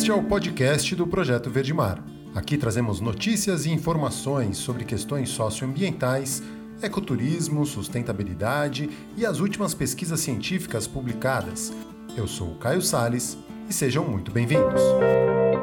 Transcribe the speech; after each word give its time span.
Este 0.00 0.10
é 0.10 0.14
o 0.14 0.22
podcast 0.22 0.96
do 0.96 1.06
Projeto 1.06 1.50
Verde 1.50 1.74
Mar. 1.74 2.02
Aqui 2.34 2.56
trazemos 2.56 3.02
notícias 3.02 3.66
e 3.66 3.70
informações 3.70 4.56
sobre 4.56 4.82
questões 4.82 5.28
socioambientais, 5.28 6.42
ecoturismo, 6.80 7.66
sustentabilidade 7.66 8.88
e 9.14 9.26
as 9.26 9.40
últimas 9.40 9.74
pesquisas 9.74 10.20
científicas 10.20 10.86
publicadas. 10.86 11.70
Eu 12.16 12.26
sou 12.26 12.52
o 12.52 12.54
Caio 12.54 12.80
Sales 12.80 13.36
e 13.68 13.74
sejam 13.74 14.02
muito 14.02 14.32
bem-vindos. 14.32 14.80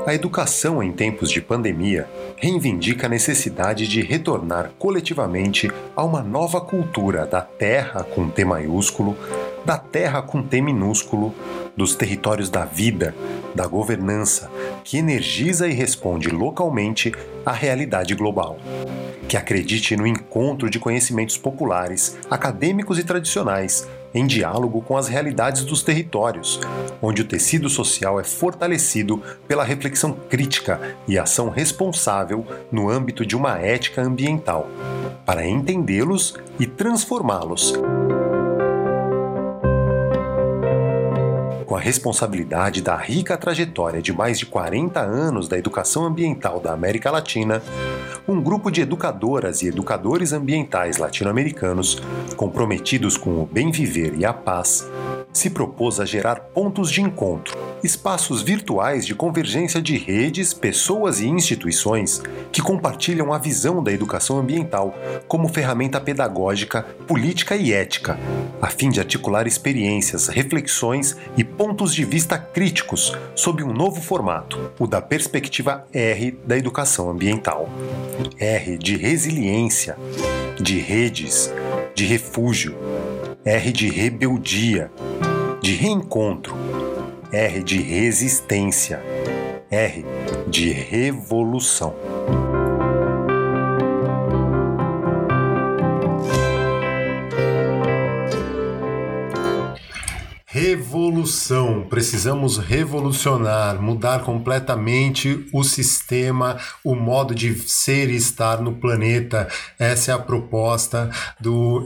A 0.05 0.13
educação 0.13 0.83
em 0.83 0.91
tempos 0.91 1.31
de 1.31 1.41
pandemia 1.41 2.07
reivindica 2.35 3.07
a 3.07 3.09
necessidade 3.09 3.87
de 3.87 4.01
retornar 4.01 4.69
coletivamente 4.77 5.67
a 5.95 6.03
uma 6.03 6.21
nova 6.21 6.61
cultura 6.61 7.25
da 7.25 7.41
terra 7.41 8.03
com 8.03 8.29
T 8.29 8.45
maiúsculo, 8.45 9.17
da 9.65 9.77
terra 9.77 10.21
com 10.21 10.41
T 10.41 10.61
minúsculo, 10.61 11.33
dos 11.75 11.95
territórios 11.95 12.49
da 12.49 12.65
vida, 12.65 13.13
da 13.53 13.67
governança, 13.67 14.49
que 14.83 14.97
energiza 14.97 15.67
e 15.67 15.73
responde 15.73 16.29
localmente 16.29 17.13
à 17.45 17.51
realidade 17.51 18.15
global. 18.15 18.57
Que 19.27 19.37
acredite 19.37 19.95
no 19.95 20.07
encontro 20.07 20.69
de 20.69 20.79
conhecimentos 20.79 21.37
populares, 21.37 22.17
acadêmicos 22.31 22.97
e 22.97 23.03
tradicionais, 23.03 23.87
em 24.13 24.25
diálogo 24.25 24.81
com 24.81 24.97
as 24.97 25.07
realidades 25.07 25.63
dos 25.63 25.83
territórios, 25.83 26.59
onde 27.01 27.21
o 27.21 27.25
tecido 27.25 27.69
social 27.69 28.19
é 28.19 28.23
fortalecido 28.23 29.21
pela 29.47 29.63
reflexão 29.63 30.13
crítica 30.13 30.79
e 31.07 31.19
ação 31.19 31.49
responsável 31.49 32.45
no 32.71 32.89
âmbito 32.89 33.25
de 33.25 33.35
uma 33.35 33.59
ética 33.59 34.01
ambiental, 34.01 34.67
para 35.25 35.45
entendê-los 35.45 36.35
e 36.59 36.65
transformá-los 36.65 37.73
com 41.67 41.75
a 41.75 41.79
responsabilidade 41.79 42.81
da 42.81 42.95
rica 42.95 43.37
trajetória 43.37 44.01
de 44.01 44.13
mais 44.13 44.39
de 44.39 44.45
40 44.45 45.01
anos 45.01 45.49
da 45.49 45.57
educação 45.57 46.05
ambiental 46.05 46.61
da 46.61 46.71
América 46.71 47.11
Latina, 47.11 47.61
um 48.25 48.41
grupo 48.41 48.71
de 48.71 48.81
educadoras 48.81 49.61
e 49.61 49.67
educadores 49.67 50.31
ambientais 50.31 50.97
latino-americanos, 50.97 52.01
comprometidos 52.37 53.17
com 53.17 53.41
o 53.41 53.45
bem 53.45 53.69
viver 53.69 54.15
e 54.17 54.25
a 54.25 54.33
paz, 54.33 54.89
se 55.37 55.49
propôs 55.49 55.99
a 55.99 56.05
gerar 56.05 56.35
pontos 56.35 56.91
de 56.91 57.01
encontro, 57.01 57.57
espaços 57.83 58.41
virtuais 58.41 59.05
de 59.05 59.13
convergência 59.13 59.81
de 59.81 59.97
redes, 59.97 60.53
pessoas 60.53 61.19
e 61.19 61.27
instituições 61.27 62.21
que 62.51 62.61
compartilham 62.61 63.31
a 63.31 63.37
visão 63.37 63.83
da 63.83 63.91
educação 63.91 64.39
ambiental 64.39 64.95
como 65.27 65.47
ferramenta 65.47 66.01
pedagógica, 66.01 66.83
política 67.07 67.55
e 67.55 67.71
ética, 67.71 68.19
a 68.61 68.67
fim 68.67 68.89
de 68.89 68.99
articular 68.99 69.47
experiências, 69.47 70.27
reflexões 70.27 71.15
e 71.37 71.43
pontos 71.43 71.93
de 71.93 72.03
vista 72.03 72.37
críticos 72.37 73.15
sob 73.35 73.63
um 73.63 73.71
novo 73.71 74.01
formato, 74.01 74.71
o 74.79 74.87
da 74.87 75.01
perspectiva 75.01 75.85
R 75.93 76.37
da 76.45 76.57
educação 76.57 77.09
ambiental. 77.09 77.69
R 78.39 78.77
de 78.77 78.97
resiliência, 78.97 79.95
de 80.59 80.79
redes, 80.79 81.53
de 81.93 82.05
refúgio, 82.05 82.75
R 83.45 83.71
de 83.71 83.89
rebeldia, 83.89 84.91
de 85.61 85.73
reencontro, 85.73 86.55
R 87.31 87.63
de 87.63 87.81
resistência, 87.81 89.01
R 89.69 90.05
de 90.47 90.71
revolução. 90.71 91.95
Revolução. 100.87 101.85
Precisamos 101.89 102.57
revolucionar, 102.57 103.81
mudar 103.81 104.21
completamente 104.21 105.45
o 105.51 105.61
sistema, 105.61 106.57
o 106.81 106.95
modo 106.95 107.35
de 107.35 107.53
ser 107.69 108.09
e 108.09 108.15
estar 108.15 108.61
no 108.61 108.71
planeta. 108.71 109.49
Essa 109.77 110.11
é 110.11 110.13
a 110.13 110.17
proposta 110.17 111.11
do 111.41 111.85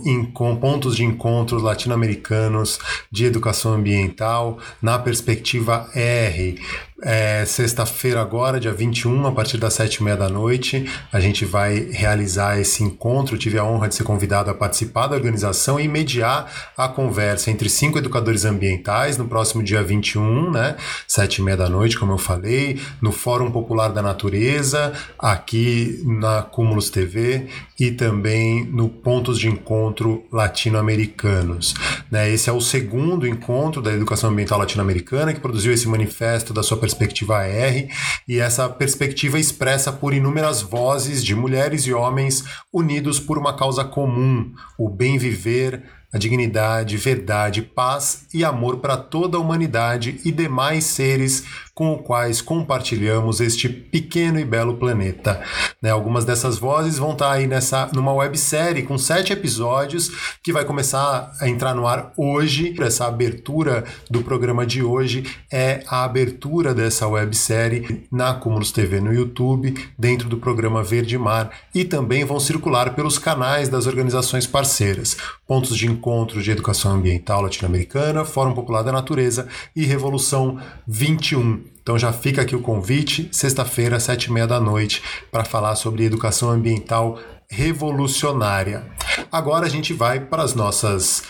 pontos 0.61 0.95
de 0.95 1.03
encontro 1.03 1.57
latino-americanos 1.57 2.77
de 3.11 3.25
educação 3.25 3.73
ambiental 3.73 4.59
na 4.79 4.99
perspectiva 4.99 5.89
R. 5.95 6.61
É, 7.03 7.45
Sexta-feira, 7.45 8.21
agora, 8.21 8.59
dia 8.59 8.71
21, 8.71 9.25
a 9.25 9.31
partir 9.31 9.57
das 9.57 9.73
sete 9.73 9.95
e 9.95 10.03
meia 10.03 10.15
da 10.15 10.29
noite, 10.29 10.87
a 11.11 11.19
gente 11.19 11.45
vai 11.45 11.89
realizar 11.91 12.59
esse 12.59 12.83
encontro. 12.83 13.37
tive 13.39 13.57
a 13.57 13.65
honra 13.65 13.87
de 13.87 13.95
ser 13.95 14.03
convidado 14.03 14.51
a 14.51 14.53
participar 14.53 15.07
da 15.07 15.15
organização 15.15 15.79
e 15.79 15.87
mediar 15.87 16.71
a 16.77 16.87
conversa 16.87 17.49
entre 17.49 17.69
cinco 17.69 17.97
educadores 17.97 18.45
ambientais 18.45 19.17
no 19.17 19.27
próximo 19.27 19.63
dia 19.63 19.81
21, 19.81 20.51
né? 20.51 20.75
Sete 21.07 21.37
e 21.37 21.43
meia 21.43 21.57
da 21.57 21.67
noite, 21.67 21.97
como 21.97 22.11
eu 22.11 22.19
falei, 22.19 22.79
no 23.01 23.11
Fórum 23.11 23.51
Popular 23.51 23.89
da 23.89 24.03
Natureza, 24.03 24.93
aqui 25.17 26.03
na 26.05 26.43
Cúmulos 26.43 26.91
TV 26.91 27.47
e 27.79 27.89
também 27.89 28.63
no 28.65 28.87
Pontos 28.87 29.39
de 29.39 29.47
Encontro 29.47 30.23
Latino-Americanos. 30.31 31.73
Né? 32.11 32.31
Esse 32.31 32.47
é 32.47 32.53
o 32.53 32.61
segundo 32.61 33.25
encontro 33.25 33.81
da 33.81 33.91
educação 33.91 34.29
ambiental 34.29 34.59
latino-americana 34.59 35.33
que 35.33 35.39
produziu 35.39 35.73
esse 35.73 35.87
manifesto 35.87 36.53
da 36.53 36.61
sua 36.61 36.77
R, 36.93 37.89
e 38.27 38.39
essa 38.39 38.69
perspectiva 38.69 39.39
expressa 39.39 39.91
por 39.91 40.13
inúmeras 40.13 40.61
vozes 40.61 41.23
de 41.23 41.35
mulheres 41.35 41.85
e 41.85 41.93
homens 41.93 42.43
unidos 42.71 43.19
por 43.19 43.37
uma 43.37 43.55
causa 43.55 43.83
comum, 43.83 44.53
o 44.77 44.89
bem 44.89 45.17
viver, 45.17 45.83
a 46.13 46.17
dignidade, 46.17 46.97
verdade, 46.97 47.61
paz 47.61 48.25
e 48.33 48.43
amor 48.43 48.77
para 48.77 48.97
toda 48.97 49.37
a 49.37 49.39
humanidade 49.39 50.19
e 50.25 50.31
demais 50.31 50.83
seres 50.83 51.45
com 51.73 51.95
os 51.95 52.01
quais 52.05 52.41
compartilhamos 52.41 53.39
este 53.39 53.69
pequeno 53.69 54.39
e 54.39 54.45
belo 54.45 54.75
planeta. 54.75 55.41
Né, 55.81 55.89
algumas 55.89 56.25
dessas 56.25 56.57
vozes 56.57 56.97
vão 56.97 57.13
estar 57.13 57.29
tá 57.29 57.31
aí 57.31 57.47
nessa 57.47 57.89
numa 57.93 58.13
websérie 58.13 58.83
com 58.83 58.97
sete 58.97 59.33
episódios 59.33 60.11
que 60.43 60.51
vai 60.53 60.65
começar 60.65 61.31
a 61.39 61.47
entrar 61.47 61.73
no 61.73 61.87
ar 61.87 62.11
hoje. 62.17 62.75
Essa 62.81 63.07
abertura 63.07 63.85
do 64.09 64.21
programa 64.21 64.65
de 64.65 64.83
hoje 64.83 65.23
é 65.51 65.83
a 65.87 66.03
abertura 66.03 66.73
dessa 66.73 67.07
websérie 67.07 68.05
na 68.11 68.33
Cumulus 68.33 68.71
TV 68.71 68.99
no 68.99 69.13
YouTube, 69.13 69.73
dentro 69.97 70.27
do 70.27 70.37
programa 70.37 70.83
Verde 70.83 71.17
Mar, 71.17 71.51
e 71.73 71.85
também 71.85 72.25
vão 72.25 72.39
circular 72.39 72.93
pelos 72.95 73.17
canais 73.17 73.69
das 73.69 73.87
organizações 73.87 74.45
parceiras, 74.45 75.15
pontos 75.51 75.75
de 75.75 75.85
encontro 75.85 76.41
de 76.41 76.49
educação 76.49 76.93
ambiental 76.93 77.41
latino-americana, 77.41 78.23
Fórum 78.23 78.53
Popular 78.53 78.83
da 78.83 78.91
Natureza 78.93 79.49
e 79.75 79.83
Revolução 79.85 80.57
21. 80.87 81.61
Então 81.83 81.99
já 81.99 82.13
fica 82.13 82.41
aqui 82.41 82.55
o 82.55 82.61
convite, 82.61 83.27
sexta-feira, 83.33 83.99
sete 83.99 84.27
e 84.27 84.31
meia 84.31 84.47
da 84.47 84.61
noite, 84.61 85.03
para 85.29 85.43
falar 85.43 85.75
sobre 85.75 86.05
educação 86.05 86.49
ambiental 86.49 87.19
revolucionária. 87.49 88.85
Agora 89.29 89.65
a 89.65 89.69
gente 89.69 89.91
vai 89.91 90.21
para 90.21 90.41
as 90.41 90.55
nossas 90.55 91.23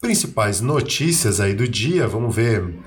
principais 0.00 0.60
notícias 0.60 1.40
aí 1.40 1.52
do 1.52 1.66
dia. 1.66 2.06
Vamos 2.06 2.32
ver 2.32 2.78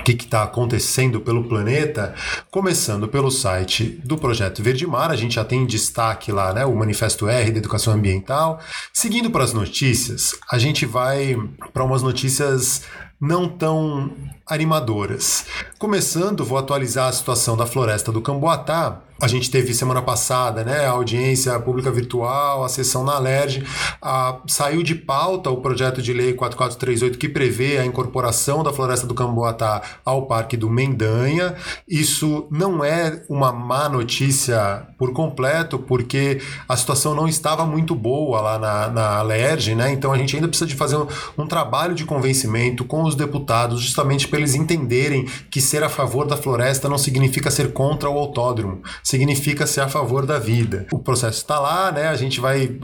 o 0.00 0.04
que 0.04 0.12
está 0.12 0.42
acontecendo 0.42 1.20
pelo 1.20 1.44
planeta, 1.44 2.14
começando 2.50 3.06
pelo 3.06 3.30
site 3.30 4.00
do 4.04 4.16
Projeto 4.16 4.62
Verde 4.62 4.86
Mar, 4.86 5.10
a 5.10 5.16
gente 5.16 5.34
já 5.34 5.44
tem 5.44 5.62
em 5.62 5.66
destaque 5.66 6.32
lá 6.32 6.52
né, 6.52 6.64
o 6.64 6.74
Manifesto 6.74 7.28
R 7.28 7.50
da 7.50 7.58
Educação 7.58 7.92
Ambiental. 7.92 8.60
Seguindo 8.92 9.30
para 9.30 9.44
as 9.44 9.52
notícias, 9.52 10.34
a 10.50 10.58
gente 10.58 10.86
vai 10.86 11.36
para 11.72 11.84
umas 11.84 12.02
notícias 12.02 12.82
não 13.20 13.48
tão 13.48 14.16
animadoras. 14.50 15.46
Começando, 15.78 16.44
vou 16.44 16.58
atualizar 16.58 17.08
a 17.08 17.12
situação 17.12 17.56
da 17.56 17.64
floresta 17.64 18.10
do 18.12 18.20
Camboatá, 18.20 19.00
a 19.20 19.28
gente 19.28 19.50
teve 19.50 19.74
semana 19.74 20.00
passada, 20.00 20.64
né, 20.64 20.86
a 20.86 20.92
audiência 20.92 21.58
pública 21.60 21.90
virtual, 21.90 22.64
a 22.64 22.70
sessão 22.70 23.04
na 23.04 23.18
LERJ, 23.18 23.62
a, 24.00 24.38
saiu 24.46 24.82
de 24.82 24.94
pauta 24.94 25.50
o 25.50 25.58
projeto 25.58 26.00
de 26.00 26.14
lei 26.14 26.32
4438 26.32 27.18
que 27.18 27.28
prevê 27.28 27.76
a 27.76 27.84
incorporação 27.84 28.62
da 28.62 28.72
Floresta 28.72 29.06
do 29.06 29.12
Camboatá 29.12 29.82
ao 30.06 30.26
Parque 30.26 30.56
do 30.56 30.70
Mendanha. 30.70 31.54
Isso 31.86 32.46
não 32.50 32.82
é 32.82 33.22
uma 33.28 33.52
má 33.52 33.90
notícia 33.90 34.86
por 34.96 35.12
completo, 35.12 35.78
porque 35.78 36.40
a 36.66 36.74
situação 36.74 37.14
não 37.14 37.28
estava 37.28 37.66
muito 37.66 37.94
boa 37.94 38.40
lá 38.40 38.58
na, 38.58 38.88
na 38.88 39.22
LERJ, 39.22 39.74
né? 39.74 39.92
Então 39.92 40.12
a 40.12 40.16
gente 40.16 40.34
ainda 40.34 40.48
precisa 40.48 40.66
de 40.66 40.74
fazer 40.74 40.96
um, 40.96 41.06
um 41.36 41.46
trabalho 41.46 41.94
de 41.94 42.06
convencimento 42.06 42.86
com 42.86 43.02
os 43.02 43.14
deputados, 43.14 43.82
justamente 43.82 44.26
para 44.28 44.39
eles 44.40 44.54
entenderem 44.54 45.26
que 45.50 45.60
ser 45.60 45.82
a 45.82 45.88
favor 45.88 46.26
da 46.26 46.36
floresta 46.36 46.88
não 46.88 46.98
significa 46.98 47.50
ser 47.50 47.72
contra 47.72 48.08
o 48.08 48.18
autódromo 48.18 48.82
significa 49.02 49.66
ser 49.66 49.80
a 49.80 49.88
favor 49.88 50.26
da 50.26 50.38
vida. 50.38 50.86
O 50.92 50.98
processo 50.98 51.38
está 51.38 51.58
lá, 51.58 51.92
né? 51.92 52.08
A 52.08 52.16
gente 52.16 52.40
vai 52.40 52.76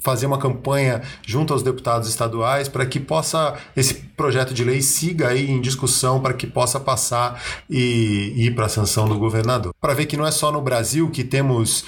fazer 0.00 0.26
uma 0.26 0.38
campanha 0.38 1.02
junto 1.26 1.52
aos 1.52 1.62
deputados 1.62 2.08
estaduais 2.08 2.68
para 2.68 2.86
que 2.86 3.00
possa 3.00 3.54
esse 3.76 3.94
projeto 3.94 4.54
de 4.54 4.64
lei 4.64 4.80
siga 4.80 5.28
aí 5.28 5.50
em 5.50 5.60
discussão 5.60 6.20
para 6.20 6.34
que 6.34 6.46
possa 6.46 6.78
passar 6.78 7.42
e 7.68 8.32
ir 8.36 8.54
para 8.54 8.66
a 8.66 8.68
sanção 8.68 9.08
do 9.08 9.18
governador. 9.18 9.74
Para 9.80 9.94
ver 9.94 10.06
que 10.06 10.16
não 10.16 10.26
é 10.26 10.30
só 10.30 10.52
no 10.52 10.60
Brasil 10.60 11.10
que 11.10 11.24
temos 11.24 11.84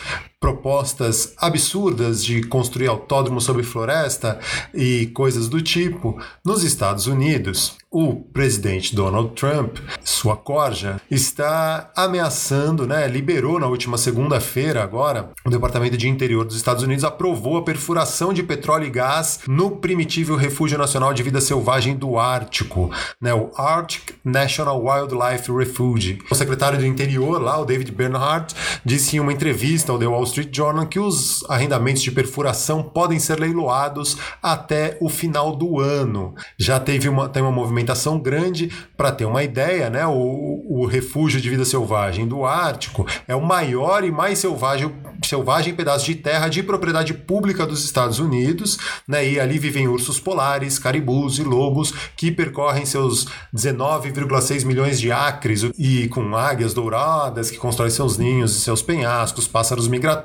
propostas 0.47 1.35
absurdas 1.39 2.25
de 2.25 2.41
construir 2.45 2.87
autódromo 2.87 3.41
sobre 3.41 3.65
floresta 3.65 4.39
e 4.73 5.07
coisas 5.07 5.49
do 5.49 5.61
tipo, 5.61 6.21
nos 6.45 6.63
Estados 6.63 7.09
Unidos, 7.09 7.77
o 7.91 8.15
presidente 8.15 8.95
Donald 8.95 9.31
Trump, 9.35 9.79
sua 10.05 10.37
corja, 10.37 11.01
está 11.11 11.91
ameaçando, 11.97 12.87
né, 12.87 13.09
liberou 13.09 13.59
na 13.59 13.67
última 13.67 13.99
segunda-feira 13.99 14.85
agora, 14.85 15.31
o 15.45 15.51
Departamento 15.51 15.97
de 15.97 16.09
Interior 16.09 16.45
dos 16.45 16.57
Estados 16.57 16.85
Unidos 16.85 17.03
aprovou 17.03 17.57
a 17.57 17.65
perfuração 17.65 18.33
de 18.33 18.43
petróleo 18.43 18.87
e 18.87 18.91
gás 18.91 19.41
no 19.49 19.73
primitivo 19.79 20.37
Refúgio 20.37 20.79
Nacional 20.79 21.13
de 21.13 21.23
Vida 21.23 21.41
Selvagem 21.41 21.97
do 21.97 22.19
Ártico, 22.19 22.91
né, 23.21 23.35
o 23.35 23.51
Arctic 23.57 24.15
National 24.23 24.81
Wildlife 24.85 25.51
Refuge. 25.51 26.19
O 26.31 26.35
secretário 26.35 26.79
do 26.79 26.87
Interior 26.87 27.41
lá, 27.41 27.59
o 27.59 27.65
David 27.65 27.91
Bernhardt, 27.93 28.55
disse 28.85 29.17
em 29.17 29.21
uma 29.21 29.33
entrevista 29.33 29.91
ao 29.91 29.99
The 29.99 30.07
Wall 30.07 30.27
Street 30.37 30.55
Journal 30.55 30.87
que 30.87 31.01
os 31.01 31.45
arrendamentos 31.49 32.03
de 32.03 32.11
perfuração 32.11 32.83
podem 32.83 33.19
ser 33.19 33.41
leiloados 33.41 34.19
até 34.43 34.99
o 35.01 35.09
final 35.09 35.57
do 35.57 35.81
ano. 35.81 36.35
Já 36.59 36.79
teve 36.79 37.09
uma, 37.09 37.27
tem 37.29 37.43
uma 37.43 37.53
movimentação 37.53 38.19
grande 38.19 38.71
para 38.97 39.13
ter 39.13 39.25
uma 39.25 39.43
ideia, 39.43 39.89
né? 39.89 40.07
O, 40.07 40.67
o 40.69 40.87
refúgio 40.87 41.41
de 41.41 41.49
vida 41.49 41.65
selvagem 41.65 42.29
do 42.29 42.45
Ártico 42.45 43.07
é 43.27 43.35
o 43.35 43.41
maior 43.41 44.05
e 44.05 44.11
mais 44.11 44.39
selvagem, 44.39 44.93
selvagem 45.25 45.75
pedaço 45.75 46.05
de 46.05 46.15
terra 46.15 46.49
de 46.49 46.63
propriedade 46.63 47.15
pública 47.15 47.67
dos 47.67 47.83
Estados 47.85 48.19
Unidos, 48.19 48.79
né? 49.09 49.27
E 49.27 49.41
ali 49.41 49.59
vivem 49.59 49.89
ursos 49.89 50.21
polares, 50.21 50.79
caribus 50.79 51.39
e 51.39 51.45
lobos 51.45 51.95
que 52.15 52.31
percorrem 52.31 52.85
seus 52.85 53.27
19,6 53.55 54.67
milhões 54.67 55.01
de 55.01 55.11
acres 55.11 55.63
e 55.79 56.09
com 56.09 56.37
águias 56.37 56.75
douradas 56.75 57.51
que 57.51 57.57
constroem 57.57 57.91
seus 57.91 58.19
ninhos 58.19 58.55
e 58.55 58.61
seus 58.61 58.83
penhascos, 58.83 59.49
pássaros 59.49 59.89
migratórios. 59.89 60.16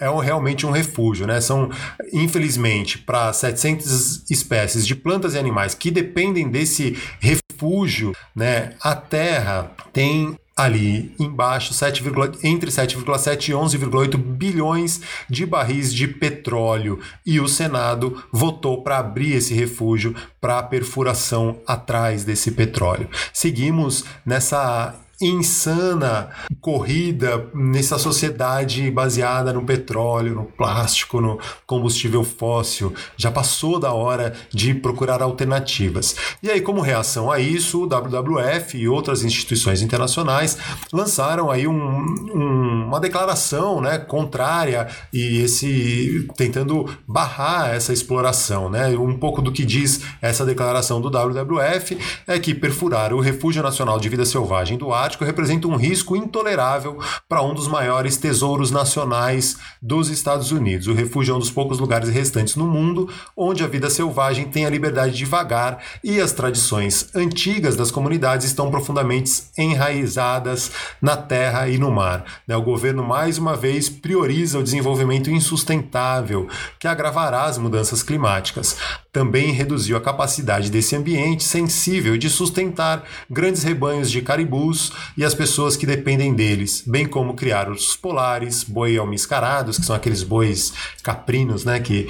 É 0.00 0.10
um, 0.10 0.18
realmente 0.18 0.66
um 0.66 0.70
refúgio, 0.70 1.26
né? 1.26 1.40
São, 1.40 1.70
infelizmente, 2.12 2.98
para 2.98 3.32
700 3.32 4.30
espécies 4.30 4.86
de 4.86 4.94
plantas 4.94 5.34
e 5.34 5.38
animais 5.38 5.74
que 5.74 5.90
dependem 5.90 6.48
desse 6.48 6.96
refúgio, 7.20 8.14
né? 8.34 8.74
A 8.80 8.94
Terra 8.94 9.70
tem 9.92 10.36
ali 10.58 11.14
embaixo 11.20 11.72
7, 11.72 12.02
entre 12.42 12.68
7,7 12.68 13.50
e 13.50 13.52
11,8 13.52 14.16
bilhões 14.16 15.00
de 15.30 15.46
barris 15.46 15.94
de 15.94 16.08
petróleo 16.08 16.98
e 17.24 17.38
o 17.38 17.46
Senado 17.46 18.24
votou 18.32 18.82
para 18.82 18.98
abrir 18.98 19.34
esse 19.34 19.54
refúgio 19.54 20.16
para 20.40 20.60
perfuração 20.64 21.60
atrás 21.64 22.24
desse 22.24 22.50
petróleo. 22.50 23.08
Seguimos 23.32 24.04
nessa 24.26 24.96
insana 25.20 26.28
corrida 26.60 27.48
nessa 27.52 27.98
sociedade 27.98 28.88
baseada 28.90 29.52
no 29.52 29.64
petróleo, 29.64 30.34
no 30.34 30.44
plástico, 30.44 31.20
no 31.20 31.38
combustível 31.66 32.22
fóssil. 32.22 32.94
Já 33.16 33.30
passou 33.30 33.80
da 33.80 33.92
hora 33.92 34.34
de 34.50 34.74
procurar 34.74 35.20
alternativas. 35.20 36.14
E 36.42 36.50
aí, 36.50 36.60
como 36.60 36.80
reação 36.80 37.30
a 37.30 37.40
isso, 37.40 37.82
o 37.82 37.86
WWF 37.86 38.78
e 38.78 38.88
outras 38.88 39.24
instituições 39.24 39.82
internacionais 39.82 40.56
lançaram 40.92 41.50
aí 41.50 41.66
um, 41.66 41.74
um, 41.74 42.84
uma 42.86 43.00
declaração 43.00 43.80
né, 43.80 43.98
contrária 43.98 44.88
e 45.12 45.38
esse 45.38 46.28
tentando 46.36 46.88
barrar 47.06 47.74
essa 47.74 47.92
exploração. 47.92 48.70
Né? 48.70 48.88
Um 48.96 49.18
pouco 49.18 49.42
do 49.42 49.50
que 49.50 49.64
diz 49.64 50.02
essa 50.22 50.44
declaração 50.44 51.00
do 51.00 51.08
WWF 51.08 51.98
é 52.26 52.38
que 52.38 52.54
perfurar 52.54 53.12
o 53.12 53.20
Refúgio 53.20 53.62
Nacional 53.62 53.98
de 53.98 54.08
Vida 54.08 54.24
Selvagem 54.24 54.78
do 54.78 54.92
Ar 54.92 55.07
representa 55.16 55.68
um 55.68 55.76
risco 55.76 56.16
intolerável 56.16 56.98
para 57.28 57.42
um 57.42 57.54
dos 57.54 57.68
maiores 57.68 58.16
tesouros 58.16 58.70
nacionais 58.70 59.56
dos 59.80 60.08
Estados 60.08 60.52
Unidos. 60.52 60.86
O 60.86 60.94
refúgio 60.94 61.32
é 61.32 61.36
um 61.36 61.40
dos 61.40 61.50
poucos 61.50 61.78
lugares 61.78 62.08
restantes 62.08 62.56
no 62.56 62.66
mundo 62.66 63.08
onde 63.36 63.62
a 63.62 63.66
vida 63.66 63.88
selvagem 63.88 64.46
tem 64.48 64.66
a 64.66 64.70
liberdade 64.70 65.16
de 65.16 65.24
vagar 65.24 65.82
e 66.02 66.20
as 66.20 66.32
tradições 66.32 67.08
antigas 67.14 67.76
das 67.76 67.90
comunidades 67.90 68.46
estão 68.46 68.70
profundamente 68.70 69.44
enraizadas 69.56 70.70
na 71.00 71.16
terra 71.16 71.68
e 71.68 71.78
no 71.78 71.90
mar. 71.90 72.24
Né, 72.46 72.56
o 72.56 72.62
governo, 72.62 73.02
mais 73.02 73.38
uma 73.38 73.56
vez, 73.56 73.88
prioriza 73.88 74.58
o 74.58 74.62
desenvolvimento 74.62 75.30
insustentável, 75.30 76.48
que 76.78 76.88
agravará 76.88 77.44
as 77.44 77.58
mudanças 77.58 78.02
climáticas. 78.02 78.76
Também 79.18 79.50
reduziu 79.50 79.96
a 79.96 80.00
capacidade 80.00 80.70
desse 80.70 80.94
ambiente 80.94 81.42
sensível 81.42 82.16
de 82.16 82.30
sustentar 82.30 83.02
grandes 83.28 83.64
rebanhos 83.64 84.08
de 84.12 84.22
caribus 84.22 84.92
e 85.16 85.24
as 85.24 85.34
pessoas 85.34 85.76
que 85.76 85.84
dependem 85.84 86.32
deles, 86.32 86.84
bem 86.86 87.04
como 87.04 87.34
criar 87.34 87.68
os 87.68 87.96
polares, 87.96 88.62
boi 88.62 88.96
almiscarados, 88.96 89.76
que 89.76 89.84
são 89.84 89.96
aqueles 89.96 90.22
bois 90.22 90.72
caprinos, 91.02 91.64
né, 91.64 91.80
que 91.80 92.06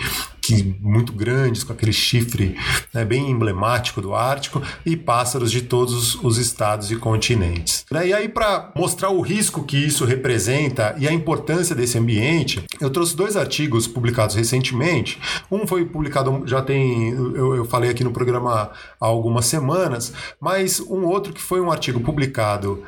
que 0.48 0.76
muito 0.80 1.12
grandes, 1.12 1.62
com 1.62 1.74
aquele 1.74 1.92
chifre 1.92 2.56
né, 2.94 3.04
bem 3.04 3.30
emblemático 3.30 4.00
do 4.00 4.14
Ártico, 4.14 4.62
e 4.84 4.96
pássaros 4.96 5.50
de 5.50 5.62
todos 5.62 6.14
os 6.22 6.38
estados 6.38 6.90
e 6.90 6.96
continentes. 6.96 7.84
Né, 7.90 8.08
e 8.08 8.14
aí, 8.14 8.28
para 8.28 8.72
mostrar 8.74 9.10
o 9.10 9.20
risco 9.20 9.64
que 9.64 9.76
isso 9.76 10.06
representa 10.06 10.96
e 10.98 11.06
a 11.06 11.12
importância 11.12 11.74
desse 11.74 11.98
ambiente, 11.98 12.64
eu 12.80 12.88
trouxe 12.88 13.14
dois 13.14 13.36
artigos 13.36 13.86
publicados 13.86 14.34
recentemente. 14.34 15.20
Um 15.50 15.66
foi 15.66 15.84
publicado, 15.84 16.42
já 16.46 16.62
tem, 16.62 17.10
eu, 17.10 17.56
eu 17.56 17.64
falei 17.66 17.90
aqui 17.90 18.02
no 18.02 18.10
programa 18.10 18.70
há 18.98 19.06
algumas 19.06 19.44
semanas, 19.44 20.14
mas 20.40 20.80
um 20.80 21.04
outro 21.04 21.34
que 21.34 21.42
foi 21.42 21.60
um 21.60 21.70
artigo 21.70 22.00
publicado 22.00 22.82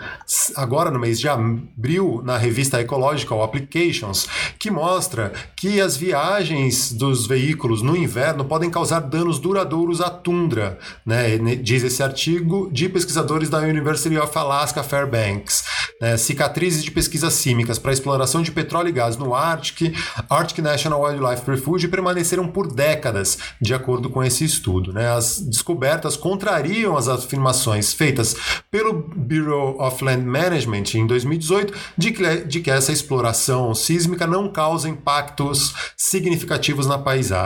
agora 0.56 0.90
no 0.90 0.98
mês 0.98 1.20
de 1.20 1.28
abril 1.28 2.22
na 2.24 2.38
revista 2.38 2.80
Ecological 2.80 3.42
Applications, 3.42 4.26
que 4.58 4.70
mostra 4.70 5.32
que 5.54 5.78
as 5.78 5.96
viagens 5.96 6.92
dos 6.92 7.26
veículos 7.26 7.49
veículos 7.50 7.82
no 7.82 7.96
inverno 7.96 8.44
podem 8.44 8.70
causar 8.70 9.00
danos 9.00 9.38
duradouros 9.38 10.00
à 10.00 10.08
tundra, 10.08 10.78
né? 11.04 11.36
diz 11.56 11.82
esse 11.82 12.02
artigo 12.02 12.70
de 12.72 12.88
pesquisadores 12.88 13.50
da 13.50 13.58
University 13.58 14.16
of 14.16 14.36
Alaska 14.38 14.82
Fairbanks. 14.84 15.64
Né? 16.00 16.16
Cicatrizes 16.16 16.84
de 16.84 16.90
pesquisas 16.90 17.40
químicas 17.40 17.78
para 17.78 17.92
exploração 17.92 18.42
de 18.42 18.52
petróleo 18.52 18.88
e 18.88 18.92
gás 18.92 19.16
no 19.16 19.34
Arctic, 19.34 19.96
Arctic 20.28 20.58
National 20.58 21.02
Wildlife 21.02 21.50
Refuge 21.50 21.88
permaneceram 21.88 22.46
por 22.46 22.72
décadas, 22.72 23.38
de 23.60 23.74
acordo 23.74 24.08
com 24.08 24.22
esse 24.22 24.44
estudo. 24.44 24.92
Né? 24.92 25.10
As 25.10 25.40
descobertas 25.40 26.16
contrariam 26.16 26.96
as 26.96 27.08
afirmações 27.08 27.92
feitas 27.92 28.36
pelo 28.70 28.92
Bureau 28.92 29.80
of 29.80 30.04
Land 30.04 30.24
Management 30.24 30.94
em 30.94 31.06
2018 31.06 31.74
de 31.98 32.12
que, 32.12 32.36
de 32.44 32.60
que 32.60 32.70
essa 32.70 32.92
exploração 32.92 33.74
sísmica 33.74 34.26
não 34.26 34.48
causa 34.48 34.88
impactos 34.88 35.74
significativos 35.96 36.86
na 36.86 36.98
paisagem 36.98 37.39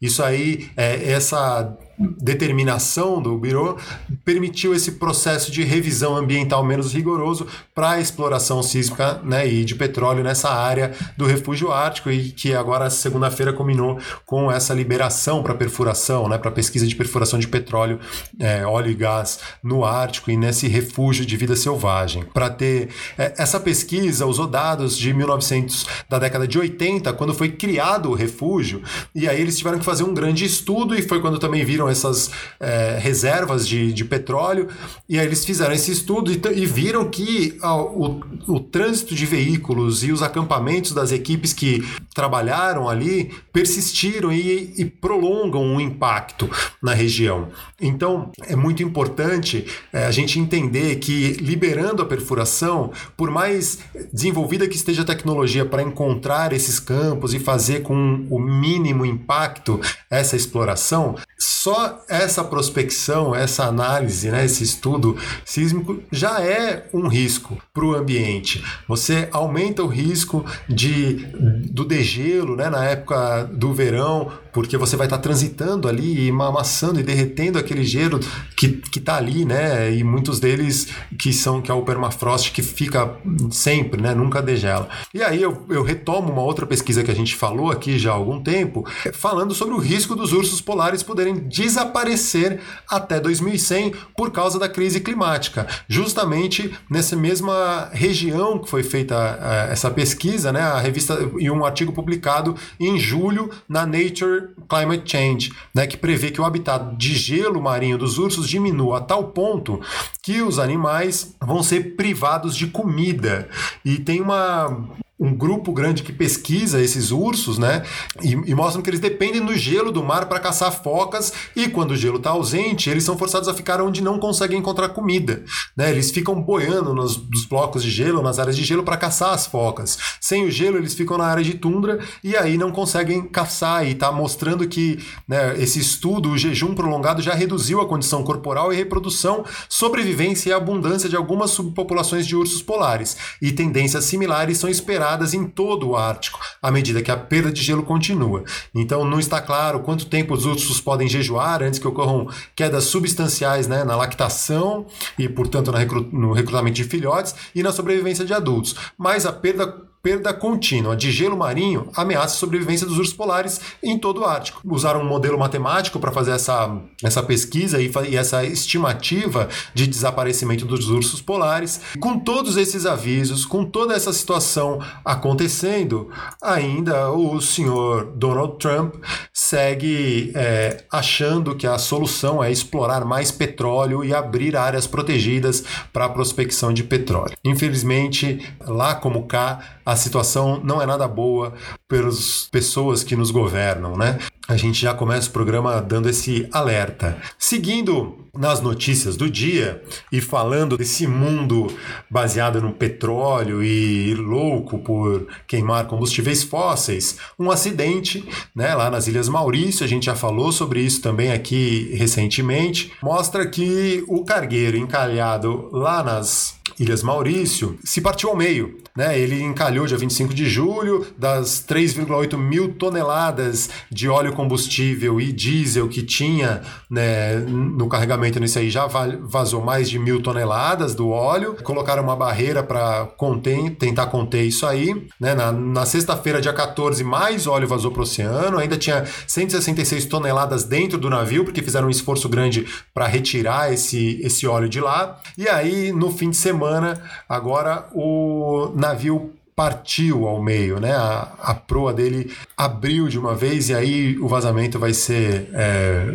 Isso 0.00 0.22
aí, 0.22 0.70
é, 0.76 1.12
essa 1.12 1.76
determinação 2.18 3.20
do 3.20 3.36
Bureau 3.36 3.76
permitiu 4.24 4.74
esse 4.74 4.92
processo 4.92 5.50
de 5.50 5.62
revisão 5.62 6.16
ambiental 6.16 6.64
menos 6.64 6.94
rigoroso 6.94 7.46
para 7.74 7.92
a 7.92 8.00
exploração 8.00 8.62
sísmica 8.62 9.20
né, 9.22 9.46
e 9.46 9.64
de 9.64 9.74
petróleo 9.74 10.24
nessa 10.24 10.50
área 10.50 10.92
do 11.16 11.26
refúgio 11.26 11.70
ártico 11.70 12.10
e 12.10 12.30
que 12.30 12.54
agora 12.54 12.88
segunda-feira 12.88 13.52
combinou 13.52 13.98
com 14.24 14.50
essa 14.50 14.72
liberação 14.72 15.42
para 15.42 15.54
perfuração, 15.54 16.28
né, 16.28 16.38
para 16.38 16.50
pesquisa 16.50 16.86
de 16.86 16.96
perfuração 16.96 17.38
de 17.38 17.48
petróleo, 17.48 18.00
é, 18.38 18.64
óleo 18.64 18.90
e 18.90 18.94
gás 18.94 19.40
no 19.62 19.84
Ártico 19.84 20.30
e 20.30 20.36
nesse 20.36 20.68
refúgio 20.68 21.26
de 21.26 21.36
vida 21.36 21.54
selvagem. 21.54 22.24
Para 22.32 22.48
ter 22.48 22.88
é, 23.18 23.34
essa 23.36 23.60
pesquisa 23.60 24.24
usou 24.26 24.46
dados 24.46 24.96
de 24.96 25.12
1900 25.12 25.86
da 26.08 26.18
década 26.18 26.46
de 26.46 26.58
80 26.58 27.12
quando 27.12 27.34
foi 27.34 27.50
criado 27.50 28.10
o 28.10 28.14
refúgio 28.14 28.82
e 29.14 29.28
aí 29.28 29.40
eles 29.40 29.58
tiveram 29.58 29.78
que 29.78 29.84
fazer 29.84 30.04
um 30.04 30.14
grande 30.14 30.44
estudo 30.44 30.94
e 30.94 31.02
foi 31.02 31.20
quando 31.20 31.38
também 31.38 31.64
viram 31.64 31.89
essas 31.90 32.30
é, 32.58 32.98
reservas 33.00 33.66
de, 33.66 33.92
de 33.92 34.04
petróleo, 34.04 34.68
e 35.08 35.18
aí 35.18 35.26
eles 35.26 35.44
fizeram 35.44 35.74
esse 35.74 35.90
estudo 35.92 36.32
e, 36.32 36.40
e 36.54 36.66
viram 36.66 37.08
que 37.08 37.58
ó, 37.62 37.82
o, 37.82 38.20
o 38.48 38.60
trânsito 38.60 39.14
de 39.14 39.26
veículos 39.26 40.04
e 40.04 40.12
os 40.12 40.22
acampamentos 40.22 40.92
das 40.92 41.12
equipes 41.12 41.52
que 41.52 41.84
trabalharam 42.14 42.88
ali 42.88 43.32
persistiram 43.52 44.32
e, 44.32 44.74
e 44.76 44.84
prolongam 44.84 45.76
o 45.76 45.80
impacto 45.80 46.48
na 46.82 46.94
região. 46.94 47.48
Então 47.80 48.30
é 48.46 48.56
muito 48.56 48.82
importante 48.82 49.66
é, 49.92 50.06
a 50.06 50.10
gente 50.10 50.38
entender 50.38 50.96
que 50.96 51.32
liberando 51.34 52.02
a 52.02 52.06
perfuração, 52.06 52.92
por 53.16 53.30
mais 53.30 53.78
desenvolvida 54.12 54.68
que 54.68 54.76
esteja 54.76 55.02
a 55.02 55.04
tecnologia 55.04 55.64
para 55.64 55.82
encontrar 55.82 56.52
esses 56.52 56.78
campos 56.78 57.34
e 57.34 57.38
fazer 57.38 57.82
com 57.82 58.26
o 58.30 58.38
mínimo 58.38 59.04
impacto 59.04 59.80
essa 60.10 60.36
exploração, 60.36 61.16
só 61.38 61.79
essa 62.08 62.44
prospecção, 62.44 63.34
essa 63.34 63.64
análise, 63.64 64.30
né, 64.30 64.44
esse 64.44 64.64
estudo 64.64 65.16
sísmico 65.44 66.02
já 66.10 66.40
é 66.40 66.88
um 66.92 67.08
risco 67.08 67.58
para 67.72 67.84
o 67.84 67.94
ambiente. 67.94 68.62
Você 68.88 69.28
aumenta 69.32 69.82
o 69.82 69.86
risco 69.86 70.44
de, 70.68 71.26
do 71.70 71.84
degelo 71.84 72.56
né, 72.56 72.68
na 72.68 72.84
época 72.84 73.44
do 73.44 73.72
verão 73.72 74.30
Porque 74.52 74.76
você 74.76 74.96
vai 74.96 75.06
estar 75.06 75.16
tá 75.16 75.22
transitando 75.22 75.88
ali 75.88 76.28
e 76.28 76.30
amassando 76.30 77.00
e 77.00 77.02
derretendo 77.02 77.58
aquele 77.58 77.84
gelo 77.84 78.20
que, 78.56 78.68
que 78.68 79.00
tá 79.00 79.16
ali, 79.16 79.44
né? 79.44 79.94
E 79.94 80.02
muitos 80.02 80.40
deles 80.40 80.88
que 81.18 81.32
são 81.32 81.60
que 81.60 81.70
é 81.70 81.74
o 81.74 81.82
permafrost 81.82 82.52
que 82.52 82.62
fica 82.62 83.16
sempre, 83.50 84.00
né? 84.00 84.14
Nunca 84.14 84.42
degela. 84.42 84.88
E 85.14 85.22
aí 85.22 85.40
eu, 85.40 85.64
eu 85.68 85.82
retomo 85.82 86.32
uma 86.32 86.42
outra 86.42 86.66
pesquisa 86.66 87.02
que 87.02 87.10
a 87.10 87.14
gente 87.14 87.34
falou 87.34 87.70
aqui 87.70 87.98
já 87.98 88.10
há 88.10 88.14
algum 88.14 88.42
tempo, 88.42 88.86
falando 89.12 89.54
sobre 89.54 89.74
o 89.74 89.78
risco 89.78 90.14
dos 90.14 90.32
ursos 90.32 90.60
polares 90.60 91.02
poderem 91.02 91.34
desaparecer 91.34 92.60
até 92.88 93.20
2100 93.20 93.92
por 94.16 94.30
causa 94.30 94.58
da 94.58 94.68
crise 94.68 95.00
climática. 95.00 95.66
Justamente 95.88 96.74
nessa 96.88 97.16
mesma 97.16 97.88
região 97.92 98.58
que 98.58 98.68
foi 98.68 98.82
feita 98.82 99.14
uh, 99.16 99.72
essa 99.72 99.90
pesquisa, 99.90 100.52
né? 100.52 100.62
A 100.62 100.80
revista 100.80 101.18
e 101.38 101.50
um 101.50 101.64
artigo 101.64 101.92
publicado 101.92 102.56
em 102.78 102.98
julho 102.98 103.50
na 103.68 103.86
Nature 103.86 104.39
Climate 104.68 105.10
Change, 105.10 105.52
né? 105.74 105.86
Que 105.86 105.96
prevê 105.96 106.30
que 106.30 106.40
o 106.40 106.44
habitat 106.44 106.96
de 106.96 107.14
gelo 107.14 107.60
marinho 107.60 107.98
dos 107.98 108.18
ursos 108.18 108.48
diminua 108.48 108.98
a 108.98 109.00
tal 109.00 109.24
ponto 109.28 109.80
que 110.22 110.42
os 110.42 110.58
animais 110.58 111.34
vão 111.40 111.62
ser 111.62 111.96
privados 111.96 112.56
de 112.56 112.66
comida. 112.66 113.48
E 113.84 113.98
tem 113.98 114.20
uma 114.20 114.88
um 115.20 115.34
grupo 115.34 115.70
grande 115.70 116.02
que 116.02 116.12
pesquisa 116.12 116.80
esses 116.80 117.10
ursos, 117.10 117.58
né? 117.58 117.82
E, 118.22 118.32
e 118.32 118.54
mostram 118.54 118.80
que 118.80 118.88
eles 118.88 119.00
dependem 119.00 119.44
do 119.44 119.54
gelo 119.54 119.92
do 119.92 120.02
mar 120.02 120.26
para 120.26 120.40
caçar 120.40 120.72
focas 120.72 121.30
e 121.54 121.68
quando 121.68 121.90
o 121.90 121.96
gelo 121.96 122.16
está 122.16 122.30
ausente, 122.30 122.88
eles 122.88 123.04
são 123.04 123.18
forçados 123.18 123.46
a 123.46 123.52
ficar 123.52 123.82
onde 123.82 124.02
não 124.02 124.18
conseguem 124.18 124.58
encontrar 124.58 124.88
comida, 124.88 125.44
né? 125.76 125.90
Eles 125.90 126.10
ficam 126.10 126.40
boiando 126.40 126.94
nos, 126.94 127.18
nos 127.28 127.44
blocos 127.44 127.82
de 127.82 127.90
gelo, 127.90 128.22
nas 128.22 128.38
áreas 128.38 128.56
de 128.56 128.64
gelo 128.64 128.82
para 128.82 128.96
caçar 128.96 129.34
as 129.34 129.46
focas. 129.46 129.98
Sem 130.20 130.46
o 130.46 130.50
gelo, 130.50 130.78
eles 130.78 130.94
ficam 130.94 131.18
na 131.18 131.26
área 131.26 131.44
de 131.44 131.54
tundra 131.54 131.98
e 132.24 132.34
aí 132.34 132.56
não 132.56 132.72
conseguem 132.72 133.22
caçar 133.28 133.86
e 133.86 133.92
está 133.92 134.10
mostrando 134.10 134.66
que 134.66 134.98
né, 135.28 135.54
esse 135.60 135.78
estudo, 135.78 136.30
o 136.30 136.38
jejum 136.38 136.74
prolongado 136.74 137.20
já 137.20 137.34
reduziu 137.34 137.82
a 137.82 137.86
condição 137.86 138.24
corporal 138.24 138.72
e 138.72 138.76
reprodução, 138.76 139.44
sobrevivência 139.68 140.48
e 140.48 140.52
abundância 140.54 141.10
de 141.10 141.16
algumas 141.16 141.50
subpopulações 141.50 142.26
de 142.26 142.34
ursos 142.34 142.62
polares 142.62 143.16
e 143.42 143.52
tendências 143.52 144.04
similares 144.04 144.56
são 144.56 144.70
esperadas 144.70 145.09
em 145.34 145.44
todo 145.44 145.88
o 145.88 145.96
Ártico, 145.96 146.40
à 146.62 146.70
medida 146.70 147.02
que 147.02 147.10
a 147.10 147.16
perda 147.16 147.52
de 147.52 147.62
gelo 147.62 147.82
continua. 147.82 148.44
Então 148.74 149.04
não 149.04 149.18
está 149.18 149.40
claro 149.40 149.80
quanto 149.80 150.06
tempo 150.06 150.34
os 150.34 150.44
ursos 150.44 150.80
podem 150.80 151.08
jejuar 151.08 151.62
antes 151.62 151.78
que 151.78 151.88
ocorram 151.88 152.28
quedas 152.54 152.84
substanciais 152.84 153.66
né, 153.66 153.84
na 153.84 153.96
lactação 153.96 154.86
e, 155.18 155.28
portanto, 155.28 155.72
no 156.12 156.32
recrutamento 156.32 156.76
de 156.76 156.84
filhotes 156.84 157.34
e 157.54 157.62
na 157.62 157.72
sobrevivência 157.72 158.24
de 158.24 158.34
adultos. 158.34 158.74
Mas 158.96 159.26
a 159.26 159.32
perda 159.32 159.89
perda 160.02 160.32
contínua 160.32 160.96
de 160.96 161.10
gelo 161.10 161.36
marinho 161.36 161.88
ameaça 161.94 162.34
a 162.34 162.38
sobrevivência 162.38 162.86
dos 162.86 162.98
ursos 162.98 163.14
polares 163.14 163.60
em 163.82 163.98
todo 163.98 164.20
o 164.20 164.24
Ártico. 164.24 164.60
Usaram 164.64 165.02
um 165.02 165.08
modelo 165.08 165.38
matemático 165.38 165.98
para 165.98 166.10
fazer 166.10 166.32
essa, 166.32 166.78
essa 167.02 167.22
pesquisa 167.22 167.80
e, 167.80 167.90
e, 168.08 168.16
essa 168.16 168.44
estimativa 168.44 169.48
de 169.74 169.86
desaparecimento 169.86 170.64
dos 170.64 170.88
ursos 170.88 171.20
polares. 171.20 171.80
Com 171.98 172.18
todos 172.18 172.56
esses 172.56 172.86
avisos, 172.86 173.44
com 173.44 173.64
toda 173.64 173.94
essa 173.94 174.12
situação 174.12 174.80
acontecendo, 175.04 176.08
ainda 176.42 177.10
o 177.10 177.40
senhor 177.40 178.12
Donald 178.16 178.56
Trump 178.58 178.94
segue 179.32 180.32
é, 180.34 180.84
achando 180.90 181.54
que 181.54 181.66
a 181.66 181.78
solução 181.78 182.42
é 182.42 182.50
explorar 182.50 183.04
mais 183.04 183.30
petróleo 183.30 184.04
e 184.04 184.14
abrir 184.14 184.56
áreas 184.56 184.86
protegidas 184.86 185.64
para 185.92 186.06
a 186.06 186.08
prospecção 186.08 186.72
de 186.72 186.84
petróleo. 186.84 187.36
Infelizmente, 187.44 188.40
lá 188.60 188.94
como 188.94 189.26
cá, 189.26 189.80
a 189.90 189.96
situação 189.96 190.60
não 190.62 190.80
é 190.80 190.86
nada 190.86 191.08
boa 191.08 191.52
pelas 191.88 192.48
pessoas 192.52 193.02
que 193.02 193.16
nos 193.16 193.32
governam, 193.32 193.96
né? 193.96 194.20
A 194.46 194.56
gente 194.56 194.80
já 194.80 194.94
começa 194.94 195.28
o 195.28 195.32
programa 195.32 195.80
dando 195.80 196.08
esse 196.08 196.48
alerta. 196.52 197.18
Seguindo 197.36 198.16
nas 198.32 198.60
notícias 198.60 199.16
do 199.16 199.28
dia 199.28 199.82
e 200.12 200.20
falando 200.20 200.78
desse 200.78 201.08
mundo 201.08 201.66
baseado 202.08 202.60
no 202.60 202.72
petróleo 202.72 203.64
e 203.64 204.14
louco 204.14 204.78
por 204.78 205.26
queimar 205.48 205.86
combustíveis 205.86 206.44
fósseis, 206.44 207.16
um 207.36 207.50
acidente, 207.50 208.24
né, 208.54 208.72
lá 208.76 208.90
nas 208.90 209.08
Ilhas 209.08 209.28
Maurício, 209.28 209.84
a 209.84 209.88
gente 209.88 210.06
já 210.06 210.14
falou 210.14 210.52
sobre 210.52 210.80
isso 210.80 211.02
também 211.02 211.32
aqui 211.32 211.92
recentemente, 211.96 212.92
mostra 213.02 213.44
que 213.44 214.04
o 214.06 214.24
cargueiro 214.24 214.76
encalhado 214.76 215.68
lá 215.72 216.00
nas 216.02 216.60
Ilhas 216.78 217.02
Maurício 217.02 217.78
se 217.84 218.00
partiu 218.00 218.30
ao 218.30 218.36
meio. 218.36 218.78
Né? 219.00 219.18
Ele 219.18 219.42
encalhou 219.42 219.86
dia 219.86 219.96
25 219.96 220.34
de 220.34 220.46
julho, 220.46 221.06
das 221.16 221.64
3,8 221.66 222.36
mil 222.36 222.74
toneladas 222.74 223.70
de 223.90 224.10
óleo 224.10 224.34
combustível 224.34 225.18
e 225.18 225.32
diesel 225.32 225.88
que 225.88 226.02
tinha 226.02 226.60
né, 226.90 227.36
no 227.38 227.88
carregamento 227.88 228.38
nesse 228.38 228.58
aí, 228.58 228.68
já 228.68 228.86
vazou 228.86 229.64
mais 229.64 229.88
de 229.88 229.98
mil 229.98 230.20
toneladas 230.20 230.94
do 230.94 231.08
óleo. 231.08 231.56
Colocaram 231.62 232.02
uma 232.02 232.14
barreira 232.14 232.62
para 232.62 233.06
conter, 233.16 233.70
tentar 233.76 234.04
conter 234.08 234.42
isso 234.42 234.66
aí. 234.66 235.08
Né? 235.18 235.34
Na, 235.34 235.50
na 235.50 235.86
sexta-feira, 235.86 236.38
dia 236.38 236.52
14, 236.52 237.02
mais 237.02 237.46
óleo 237.46 237.66
vazou 237.66 237.90
para 237.90 238.00
o 238.00 238.02
oceano. 238.02 238.58
Ainda 238.58 238.76
tinha 238.76 239.06
166 239.26 240.04
toneladas 240.04 240.64
dentro 240.64 240.98
do 240.98 241.08
navio, 241.08 241.42
porque 241.42 241.62
fizeram 241.62 241.86
um 241.86 241.90
esforço 241.90 242.28
grande 242.28 242.66
para 242.92 243.06
retirar 243.06 243.72
esse, 243.72 244.20
esse 244.22 244.46
óleo 244.46 244.68
de 244.68 244.78
lá. 244.78 245.18
E 245.38 245.48
aí, 245.48 245.90
no 245.90 246.10
fim 246.10 246.28
de 246.28 246.36
semana, 246.36 247.00
agora 247.26 247.88
o 247.94 248.72
navio 248.90 249.30
partiu 249.54 250.26
ao 250.26 250.42
meio, 250.42 250.80
né? 250.80 250.92
A, 250.92 251.32
a 251.38 251.54
proa 251.54 251.92
dele 251.92 252.30
abriu 252.56 253.08
de 253.08 253.18
uma 253.18 253.34
vez 253.34 253.68
e 253.68 253.74
aí 253.74 254.18
o 254.18 254.28
vazamento 254.28 254.78
vai 254.78 254.94
ser 254.94 255.48
é, 255.52 256.06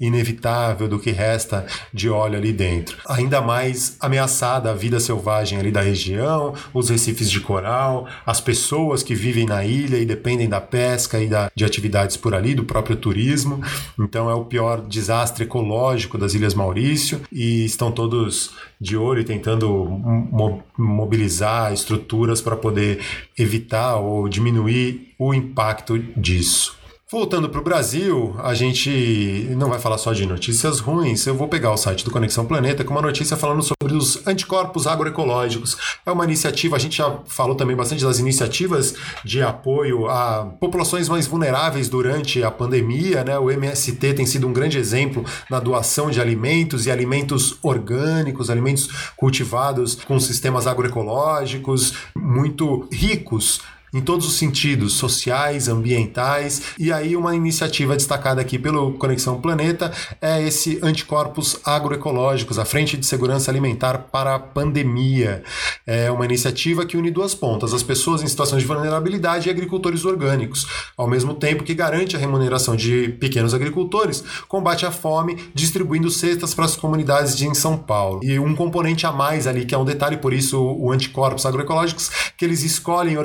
inevitável 0.00 0.88
do 0.88 0.98
que 0.98 1.10
resta 1.10 1.66
de 1.92 2.08
óleo 2.08 2.38
ali 2.38 2.52
dentro. 2.52 2.96
Ainda 3.08 3.40
mais 3.40 3.96
ameaçada 4.00 4.70
a 4.70 4.74
vida 4.74 4.98
selvagem 5.00 5.58
ali 5.58 5.70
da 5.70 5.82
região, 5.82 6.54
os 6.72 6.88
recifes 6.88 7.30
de 7.30 7.40
coral, 7.40 8.06
as 8.24 8.40
pessoas 8.40 9.02
que 9.02 9.14
vivem 9.14 9.46
na 9.46 9.64
ilha 9.64 9.96
e 9.96 10.04
dependem 10.04 10.48
da 10.48 10.60
pesca 10.60 11.20
e 11.20 11.28
da, 11.28 11.50
de 11.54 11.64
atividades 11.64 12.16
por 12.16 12.34
ali, 12.34 12.54
do 12.54 12.64
próprio 12.64 12.96
turismo. 12.96 13.62
Então 13.98 14.30
é 14.30 14.34
o 14.34 14.44
pior 14.44 14.80
desastre 14.80 15.44
ecológico 15.44 16.16
das 16.16 16.34
Ilhas 16.34 16.54
Maurício 16.54 17.20
e 17.30 17.64
estão 17.64 17.90
todos 17.92 18.52
de 18.80 18.96
olho 18.96 19.20
e 19.20 19.24
tentando 19.24 19.84
mobilizar 20.76 21.72
estruturas 21.72 22.40
para 22.40 22.56
poder 22.56 22.83
evitar 23.38 23.96
ou 23.96 24.28
diminuir 24.28 25.14
o 25.18 25.34
impacto 25.34 25.98
disso. 25.98 26.83
Voltando 27.14 27.48
para 27.48 27.60
o 27.60 27.62
Brasil, 27.62 28.34
a 28.42 28.54
gente 28.54 29.46
não 29.56 29.68
vai 29.68 29.78
falar 29.78 29.98
só 29.98 30.12
de 30.12 30.26
notícias 30.26 30.80
ruins. 30.80 31.24
Eu 31.24 31.36
vou 31.36 31.46
pegar 31.46 31.70
o 31.70 31.76
site 31.76 32.04
do 32.04 32.10
Conexão 32.10 32.44
Planeta 32.44 32.82
com 32.82 32.90
uma 32.90 33.00
notícia 33.00 33.36
falando 33.36 33.62
sobre 33.62 33.94
os 33.94 34.26
anticorpos 34.26 34.84
agroecológicos. 34.84 35.76
É 36.04 36.10
uma 36.10 36.24
iniciativa, 36.24 36.74
a 36.74 36.78
gente 36.80 36.96
já 36.96 37.18
falou 37.26 37.54
também 37.54 37.76
bastante 37.76 38.02
das 38.02 38.18
iniciativas 38.18 38.96
de 39.24 39.40
apoio 39.40 40.08
a 40.08 40.44
populações 40.58 41.08
mais 41.08 41.28
vulneráveis 41.28 41.88
durante 41.88 42.42
a 42.42 42.50
pandemia. 42.50 43.22
Né? 43.22 43.38
O 43.38 43.48
MST 43.48 44.14
tem 44.14 44.26
sido 44.26 44.48
um 44.48 44.52
grande 44.52 44.76
exemplo 44.76 45.24
na 45.48 45.60
doação 45.60 46.10
de 46.10 46.20
alimentos 46.20 46.84
e 46.84 46.90
alimentos 46.90 47.56
orgânicos, 47.62 48.50
alimentos 48.50 48.88
cultivados 49.16 49.94
com 50.04 50.18
sistemas 50.18 50.66
agroecológicos 50.66 51.94
muito 52.16 52.88
ricos 52.90 53.60
em 53.94 54.00
todos 54.00 54.26
os 54.26 54.34
sentidos, 54.34 54.94
sociais, 54.94 55.68
ambientais. 55.68 56.62
E 56.78 56.92
aí, 56.92 57.16
uma 57.16 57.34
iniciativa 57.34 57.94
destacada 57.94 58.40
aqui 58.40 58.58
pelo 58.58 58.92
Conexão 58.94 59.40
Planeta 59.40 59.92
é 60.20 60.42
esse 60.42 60.80
Anticorpos 60.82 61.60
Agroecológicos, 61.64 62.58
a 62.58 62.64
Frente 62.64 62.96
de 62.96 63.06
Segurança 63.06 63.50
Alimentar 63.50 64.08
para 64.10 64.34
a 64.34 64.38
Pandemia. 64.38 65.44
É 65.86 66.10
uma 66.10 66.24
iniciativa 66.24 66.84
que 66.84 66.96
une 66.96 67.10
duas 67.10 67.34
pontas, 67.34 67.72
as 67.72 67.84
pessoas 67.84 68.22
em 68.22 68.26
situação 68.26 68.58
de 68.58 68.64
vulnerabilidade 68.64 69.48
e 69.48 69.50
agricultores 69.50 70.04
orgânicos, 70.04 70.66
ao 70.96 71.06
mesmo 71.06 71.34
tempo 71.34 71.62
que 71.62 71.74
garante 71.74 72.16
a 72.16 72.18
remuneração 72.18 72.74
de 72.74 73.10
pequenos 73.20 73.54
agricultores, 73.54 74.24
combate 74.48 74.84
a 74.84 74.90
fome, 74.90 75.38
distribuindo 75.54 76.10
cestas 76.10 76.52
para 76.52 76.64
as 76.64 76.74
comunidades 76.74 77.36
de 77.36 77.46
em 77.46 77.54
São 77.54 77.76
Paulo. 77.76 78.20
E 78.24 78.38
um 78.40 78.56
componente 78.56 79.06
a 79.06 79.12
mais 79.12 79.46
ali, 79.46 79.64
que 79.64 79.74
é 79.74 79.78
um 79.78 79.84
detalhe, 79.84 80.16
por 80.16 80.32
isso 80.32 80.60
o 80.60 80.90
Anticorpos 80.90 81.46
Agroecológicos, 81.46 82.10
que 82.36 82.44
eles 82.44 82.64
escolhem 82.64 83.16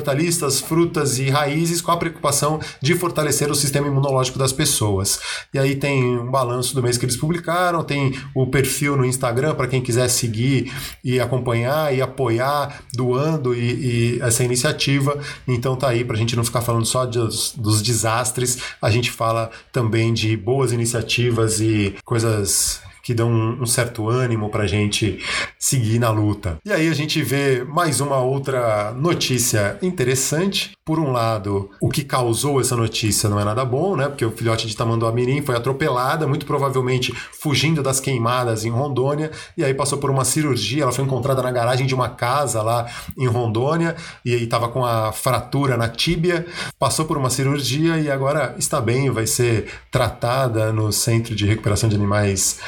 frutas 0.59 1.19
e 1.19 1.29
raízes 1.29 1.81
com 1.81 1.91
a 1.91 1.97
preocupação 1.97 2.59
de 2.81 2.95
fortalecer 2.95 3.49
o 3.51 3.55
sistema 3.55 3.87
imunológico 3.87 4.39
das 4.39 4.51
pessoas. 4.51 5.19
E 5.53 5.59
aí 5.59 5.75
tem 5.75 6.19
um 6.19 6.29
balanço 6.29 6.75
do 6.75 6.83
mês 6.83 6.97
que 6.97 7.05
eles 7.05 7.17
publicaram, 7.17 7.83
tem 7.83 8.13
o 8.33 8.47
perfil 8.47 8.95
no 8.95 9.05
Instagram 9.05 9.55
para 9.55 9.67
quem 9.67 9.81
quiser 9.81 10.07
seguir 10.09 10.71
e 11.03 11.19
acompanhar 11.19 11.93
e 11.93 12.01
apoiar, 12.01 12.81
doando 12.93 13.55
e, 13.55 14.17
e 14.17 14.21
essa 14.21 14.43
iniciativa. 14.43 15.17
Então 15.47 15.75
tá 15.75 15.89
aí 15.89 16.03
para 16.03 16.15
a 16.15 16.19
gente 16.19 16.35
não 16.35 16.43
ficar 16.43 16.61
falando 16.61 16.85
só 16.85 17.05
dos, 17.05 17.53
dos 17.55 17.81
desastres, 17.81 18.57
a 18.81 18.89
gente 18.89 19.11
fala 19.11 19.49
também 19.71 20.13
de 20.13 20.35
boas 20.35 20.71
iniciativas 20.71 21.59
e 21.59 21.95
coisas 22.03 22.81
que 23.09 23.13
dão 23.15 23.27
um, 23.27 23.63
um 23.63 23.65
certo 23.65 24.07
ânimo 24.07 24.51
para 24.51 24.65
a 24.65 24.67
gente 24.67 25.17
seguir 25.57 25.97
na 25.97 26.11
luta. 26.11 26.59
E 26.63 26.71
aí 26.71 26.87
a 26.87 26.93
gente 26.93 27.23
vê 27.23 27.63
mais 27.63 27.99
uma 27.99 28.17
outra 28.17 28.91
notícia 28.91 29.79
interessante. 29.81 30.73
Por 30.85 30.99
um 30.99 31.11
lado, 31.11 31.71
o 31.81 31.89
que 31.89 32.03
causou 32.03 32.61
essa 32.61 32.75
notícia 32.75 33.27
não 33.27 33.39
é 33.39 33.43
nada 33.43 33.65
bom, 33.65 33.95
né? 33.95 34.07
Porque 34.07 34.23
o 34.23 34.29
filhote 34.29 34.67
de 34.67 34.77
Tamanduá-Mirim 34.77 35.41
foi 35.41 35.55
atropelada, 35.55 36.27
muito 36.27 36.45
provavelmente 36.45 37.11
fugindo 37.11 37.81
das 37.81 37.99
queimadas 37.99 38.63
em 38.63 38.69
Rondônia, 38.69 39.31
e 39.57 39.63
aí 39.63 39.73
passou 39.73 39.97
por 39.97 40.11
uma 40.11 40.23
cirurgia. 40.23 40.83
Ela 40.83 40.91
foi 40.91 41.03
encontrada 41.03 41.41
na 41.41 41.51
garagem 41.51 41.87
de 41.87 41.95
uma 41.95 42.09
casa 42.09 42.61
lá 42.61 42.85
em 43.17 43.25
Rondônia 43.25 43.95
e 44.23 44.35
aí 44.35 44.43
estava 44.43 44.67
com 44.67 44.85
a 44.85 45.11
fratura 45.11 45.75
na 45.75 45.89
tíbia, 45.89 46.45
passou 46.77 47.05
por 47.05 47.17
uma 47.17 47.31
cirurgia 47.31 47.97
e 47.97 48.11
agora 48.11 48.53
está 48.59 48.79
bem, 48.79 49.09
vai 49.09 49.25
ser 49.25 49.67
tratada 49.89 50.71
no 50.71 50.91
Centro 50.91 51.35
de 51.35 51.47
Recuperação 51.47 51.89
de 51.89 51.95
Animais 51.95 52.59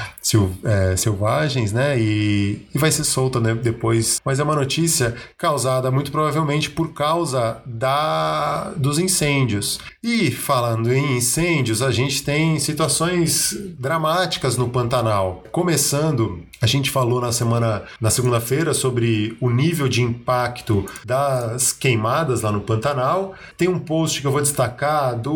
é, 0.63 0.95
Selvagens, 0.95 1.71
né? 1.71 1.99
E, 1.99 2.67
e 2.73 2.77
vai 2.77 2.91
ser 2.91 3.03
solta 3.03 3.39
né, 3.39 3.53
depois. 3.53 4.19
Mas 4.25 4.39
é 4.39 4.43
uma 4.43 4.55
notícia 4.55 5.15
causada 5.37 5.89
muito 5.91 6.11
provavelmente 6.11 6.69
por 6.69 6.93
causa 6.93 7.61
da 7.65 8.71
dos 8.75 8.99
incêndios. 8.99 9.79
E 10.03 10.31
falando 10.31 10.91
em 10.91 11.17
incêndios, 11.17 11.81
a 11.81 11.91
gente 11.91 12.23
tem 12.23 12.59
situações 12.59 13.55
dramáticas 13.77 14.57
no 14.57 14.69
Pantanal. 14.69 15.43
Começando, 15.51 16.43
a 16.61 16.67
gente 16.67 16.89
falou 16.91 17.21
na 17.21 17.31
semana, 17.31 17.83
na 17.99 18.09
segunda-feira, 18.09 18.73
sobre 18.73 19.37
o 19.39 19.49
nível 19.49 19.87
de 19.87 20.01
impacto 20.01 20.85
das 21.05 21.71
queimadas 21.71 22.41
lá 22.41 22.51
no 22.51 22.61
Pantanal. 22.61 23.33
Tem 23.57 23.67
um 23.67 23.79
post 23.79 24.21
que 24.21 24.27
eu 24.27 24.31
vou 24.31 24.41
destacar 24.41 25.17
do 25.17 25.33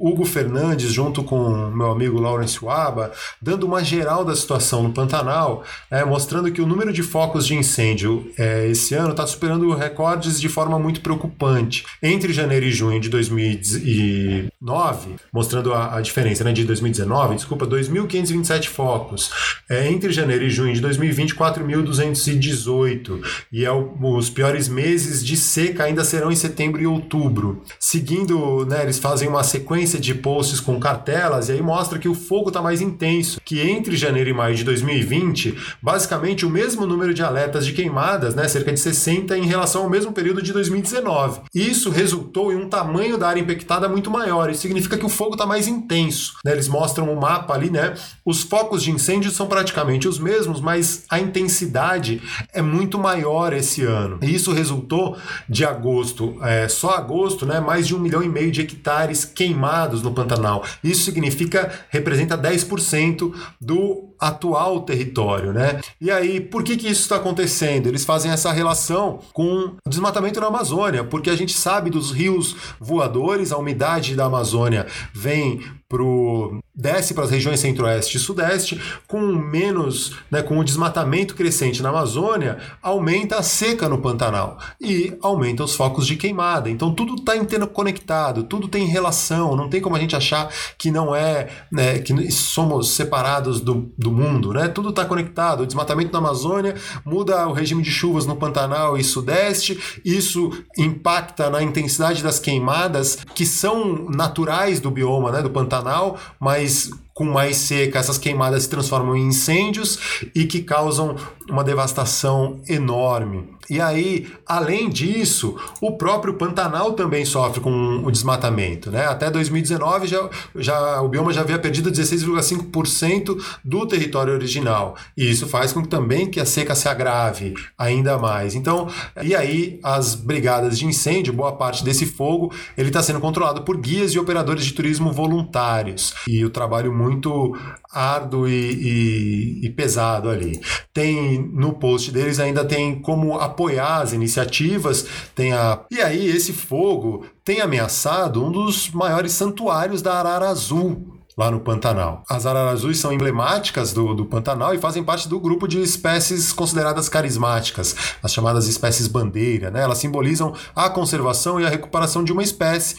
Hugo 0.00 0.24
Fernandes 0.24 0.92
junto 0.92 1.22
com 1.22 1.70
meu 1.70 1.90
amigo 1.90 2.20
Lawrence 2.20 2.58
Waba, 2.62 3.12
dando 3.40 3.64
uma 3.66 3.82
geral 3.84 4.13
da 4.22 4.36
situação 4.36 4.82
no 4.82 4.92
Pantanal, 4.92 5.64
é, 5.90 6.04
mostrando 6.04 6.52
que 6.52 6.60
o 6.60 6.66
número 6.66 6.92
de 6.92 7.02
focos 7.02 7.46
de 7.46 7.54
incêndio 7.54 8.30
é, 8.36 8.66
esse 8.68 8.94
ano 8.94 9.12
está 9.12 9.26
superando 9.26 9.72
recordes 9.72 10.38
de 10.38 10.50
forma 10.50 10.78
muito 10.78 11.00
preocupante. 11.00 11.86
Entre 12.02 12.34
janeiro 12.34 12.66
e 12.66 12.70
junho 12.70 13.00
de 13.00 13.08
2019, 13.08 14.50
2009, 14.64 15.16
mostrando 15.32 15.74
a, 15.74 15.96
a 15.96 16.00
diferença, 16.00 16.42
né, 16.42 16.52
de 16.52 16.64
2019, 16.64 17.36
desculpa, 17.36 17.66
2.527 17.66 18.68
focos. 18.68 19.30
É, 19.68 19.88
entre 19.88 20.12
janeiro 20.12 20.44
e 20.44 20.50
junho 20.50 20.72
de 20.72 20.80
2020, 20.80 21.34
4.218. 21.34 23.22
E 23.52 23.64
é 23.64 23.70
o, 23.70 23.94
os 24.00 24.30
piores 24.30 24.68
meses 24.68 25.24
de 25.24 25.36
seca 25.36 25.84
ainda 25.84 26.02
serão 26.04 26.32
em 26.32 26.36
setembro 26.36 26.80
e 26.80 26.86
outubro. 26.86 27.62
Seguindo, 27.78 28.64
né, 28.66 28.82
eles 28.82 28.98
fazem 28.98 29.28
uma 29.28 29.44
sequência 29.44 30.00
de 30.00 30.14
posts 30.14 30.60
com 30.60 30.80
cartelas 30.80 31.48
e 31.48 31.52
aí 31.52 31.62
mostra 31.62 31.98
que 31.98 32.08
o 32.08 32.14
fogo 32.14 32.48
está 32.48 32.62
mais 32.62 32.80
intenso, 32.80 33.40
que 33.44 33.60
entre 33.60 33.96
janeiro 33.96 34.30
e 34.30 34.32
maio 34.32 34.54
de 34.54 34.64
2020, 34.64 35.56
basicamente 35.82 36.46
o 36.46 36.50
mesmo 36.50 36.86
número 36.86 37.12
de 37.12 37.22
alertas 37.22 37.66
de 37.66 37.72
queimadas, 37.72 38.34
né, 38.34 38.48
cerca 38.48 38.72
de 38.72 38.80
60 38.80 39.36
em 39.36 39.46
relação 39.46 39.82
ao 39.82 39.90
mesmo 39.90 40.12
período 40.12 40.40
de 40.40 40.52
2019. 40.52 41.42
Isso 41.54 41.90
resultou 41.90 42.52
em 42.52 42.56
um 42.56 42.68
tamanho 42.68 43.18
da 43.18 43.28
área 43.28 43.40
infectada 43.40 43.88
muito 43.88 44.10
maior. 44.10 44.53
Isso 44.54 44.62
significa 44.62 44.96
que 44.96 45.04
o 45.04 45.08
fogo 45.08 45.32
está 45.34 45.44
mais 45.44 45.68
intenso. 45.68 46.34
Né? 46.44 46.52
Eles 46.52 46.68
mostram 46.68 47.12
um 47.12 47.18
mapa 47.18 47.54
ali, 47.54 47.70
né? 47.70 47.94
Os 48.24 48.42
focos 48.42 48.82
de 48.82 48.90
incêndio 48.90 49.30
são 49.30 49.46
praticamente 49.46 50.08
os 50.08 50.18
mesmos, 50.18 50.60
mas 50.60 51.04
a 51.10 51.18
intensidade 51.18 52.22
é 52.52 52.62
muito 52.62 52.98
maior 52.98 53.52
esse 53.52 53.82
ano. 53.82 54.18
E 54.22 54.34
isso 54.34 54.52
resultou 54.52 55.16
de 55.48 55.64
agosto, 55.64 56.36
é, 56.42 56.68
só 56.68 56.90
agosto, 56.96 57.44
né? 57.44 57.60
Mais 57.60 57.86
de 57.86 57.94
um 57.94 57.98
milhão 57.98 58.22
e 58.22 58.28
meio 58.28 58.50
de 58.50 58.60
hectares 58.62 59.24
queimados 59.24 60.02
no 60.02 60.12
Pantanal. 60.12 60.64
Isso 60.82 61.04
significa, 61.04 61.70
representa 61.90 62.38
10% 62.38 63.32
do 63.60 64.13
atual 64.18 64.82
território, 64.82 65.52
né? 65.52 65.80
E 66.00 66.10
aí, 66.10 66.40
por 66.40 66.62
que 66.62 66.76
que 66.76 66.88
isso 66.88 67.02
está 67.02 67.16
acontecendo? 67.16 67.86
Eles 67.86 68.04
fazem 68.04 68.30
essa 68.30 68.52
relação 68.52 69.20
com 69.32 69.76
o 69.84 69.88
desmatamento 69.88 70.40
na 70.40 70.46
Amazônia, 70.46 71.04
porque 71.04 71.30
a 71.30 71.36
gente 71.36 71.52
sabe 71.52 71.90
dos 71.90 72.10
rios 72.10 72.56
voadores, 72.80 73.52
a 73.52 73.58
umidade 73.58 74.14
da 74.14 74.26
Amazônia 74.26 74.86
vem 75.12 75.60
pro 75.88 76.58
desce 76.74 77.14
para 77.14 77.24
as 77.24 77.30
regiões 77.30 77.60
centro-oeste 77.60 78.16
e 78.16 78.20
sudeste, 78.20 78.80
com 79.06 79.20
menos, 79.20 80.16
né, 80.30 80.42
com 80.42 80.58
o 80.58 80.64
desmatamento 80.64 81.34
crescente 81.34 81.82
na 81.82 81.90
Amazônia, 81.90 82.58
aumenta 82.82 83.36
a 83.36 83.42
seca 83.42 83.88
no 83.88 83.98
Pantanal 83.98 84.58
e 84.80 85.16
aumenta 85.22 85.62
os 85.62 85.76
focos 85.76 86.06
de 86.06 86.16
queimada. 86.16 86.68
Então 86.68 86.92
tudo 86.92 87.14
está 87.14 87.36
interconectado, 87.36 88.42
tudo 88.42 88.66
tem 88.66 88.86
relação, 88.86 89.54
não 89.54 89.68
tem 89.68 89.80
como 89.80 89.94
a 89.94 90.00
gente 90.00 90.16
achar 90.16 90.48
que 90.76 90.90
não 90.90 91.14
é, 91.14 91.48
né, 91.70 91.98
que 92.00 92.30
somos 92.32 92.90
separados 92.90 93.60
do, 93.60 93.92
do 93.96 94.10
mundo, 94.10 94.52
né? 94.52 94.68
Tudo 94.68 94.88
está 94.88 95.04
conectado. 95.04 95.62
O 95.62 95.66
desmatamento 95.66 96.12
na 96.12 96.18
Amazônia 96.18 96.74
muda 97.04 97.46
o 97.46 97.52
regime 97.52 97.82
de 97.82 97.90
chuvas 97.90 98.26
no 98.26 98.36
Pantanal 98.36 98.96
e 98.96 99.04
sudeste, 99.04 100.00
isso 100.04 100.50
impacta 100.76 101.48
na 101.50 101.62
intensidade 101.62 102.22
das 102.22 102.38
queimadas 102.38 103.18
que 103.34 103.46
são 103.46 104.08
naturais 104.08 104.80
do 104.80 104.90
bioma, 104.90 105.30
né, 105.30 105.42
do 105.42 105.50
Pantanal, 105.50 106.18
mas 106.40 106.63
mais 106.64 106.90
com 107.12 107.24
mais 107.24 107.56
seca, 107.58 108.00
essas 108.00 108.18
queimadas 108.18 108.64
se 108.64 108.68
transformam 108.68 109.16
em 109.16 109.28
incêndios 109.28 109.98
e 110.34 110.46
que 110.46 110.62
causam 110.62 111.14
uma 111.48 111.62
devastação 111.62 112.60
enorme. 112.68 113.53
E 113.68 113.80
aí, 113.80 114.26
além 114.46 114.88
disso, 114.88 115.56
o 115.80 115.96
próprio 115.96 116.34
Pantanal 116.34 116.92
também 116.92 117.24
sofre 117.24 117.60
com 117.60 118.02
o 118.04 118.10
desmatamento. 118.10 118.90
Né? 118.90 119.06
Até 119.06 119.30
2019, 119.30 120.06
já, 120.06 120.28
já, 120.56 121.00
o 121.00 121.08
bioma 121.08 121.32
já 121.32 121.40
havia 121.40 121.58
perdido 121.58 121.90
16,5% 121.90 123.42
do 123.64 123.86
território 123.86 124.34
original. 124.34 124.96
E 125.16 125.30
isso 125.30 125.46
faz 125.46 125.72
com 125.72 125.82
que 125.82 125.88
também 125.88 126.30
que 126.30 126.40
a 126.40 126.46
seca 126.46 126.74
se 126.74 126.88
agrave 126.88 127.54
ainda 127.78 128.18
mais. 128.18 128.54
Então, 128.54 128.88
e 129.22 129.34
aí, 129.34 129.78
as 129.82 130.14
brigadas 130.14 130.78
de 130.78 130.86
incêndio, 130.86 131.32
boa 131.32 131.52
parte 131.52 131.84
desse 131.84 132.06
fogo, 132.06 132.52
ele 132.76 132.88
está 132.88 133.02
sendo 133.02 133.20
controlado 133.20 133.62
por 133.62 133.76
guias 133.76 134.12
e 134.12 134.18
operadores 134.18 134.64
de 134.64 134.72
turismo 134.72 135.12
voluntários. 135.12 136.14
E 136.28 136.44
o 136.44 136.50
trabalho 136.50 136.92
muito 136.92 137.56
árduo 137.94 138.48
e, 138.48 138.52
e, 138.52 139.66
e, 139.66 139.70
pesado 139.70 140.28
ali. 140.28 140.60
Tem 140.92 141.38
no 141.52 141.74
post 141.74 142.10
deles 142.10 142.40
ainda 142.40 142.64
tem 142.64 143.00
como 143.00 143.38
apoiar 143.54 144.00
as 144.00 144.12
iniciativas, 144.12 145.06
tem 145.34 145.52
a 145.52 145.80
e 145.90 146.00
aí 146.00 146.26
esse 146.26 146.52
fogo 146.52 147.24
tem 147.44 147.60
ameaçado 147.60 148.44
um 148.44 148.50
dos 148.50 148.90
maiores 148.90 149.32
santuários 149.32 150.02
da 150.02 150.14
arara 150.14 150.48
azul 150.48 151.13
lá 151.36 151.50
no 151.50 151.60
Pantanal. 151.60 152.22
As 152.28 152.46
araras 152.46 152.74
azuis 152.74 152.98
são 152.98 153.12
emblemáticas 153.12 153.92
do, 153.92 154.14
do 154.14 154.24
Pantanal 154.24 154.74
e 154.74 154.78
fazem 154.78 155.02
parte 155.02 155.28
do 155.28 155.40
grupo 155.40 155.66
de 155.66 155.80
espécies 155.80 156.52
consideradas 156.52 157.08
carismáticas, 157.08 157.94
as 158.22 158.32
chamadas 158.32 158.68
espécies 158.68 159.08
bandeira. 159.08 159.70
Né? 159.70 159.82
Elas 159.82 159.98
simbolizam 159.98 160.54
a 160.74 160.88
conservação 160.88 161.60
e 161.60 161.66
a 161.66 161.68
recuperação 161.68 162.22
de 162.22 162.32
uma 162.32 162.42
espécie, 162.42 162.96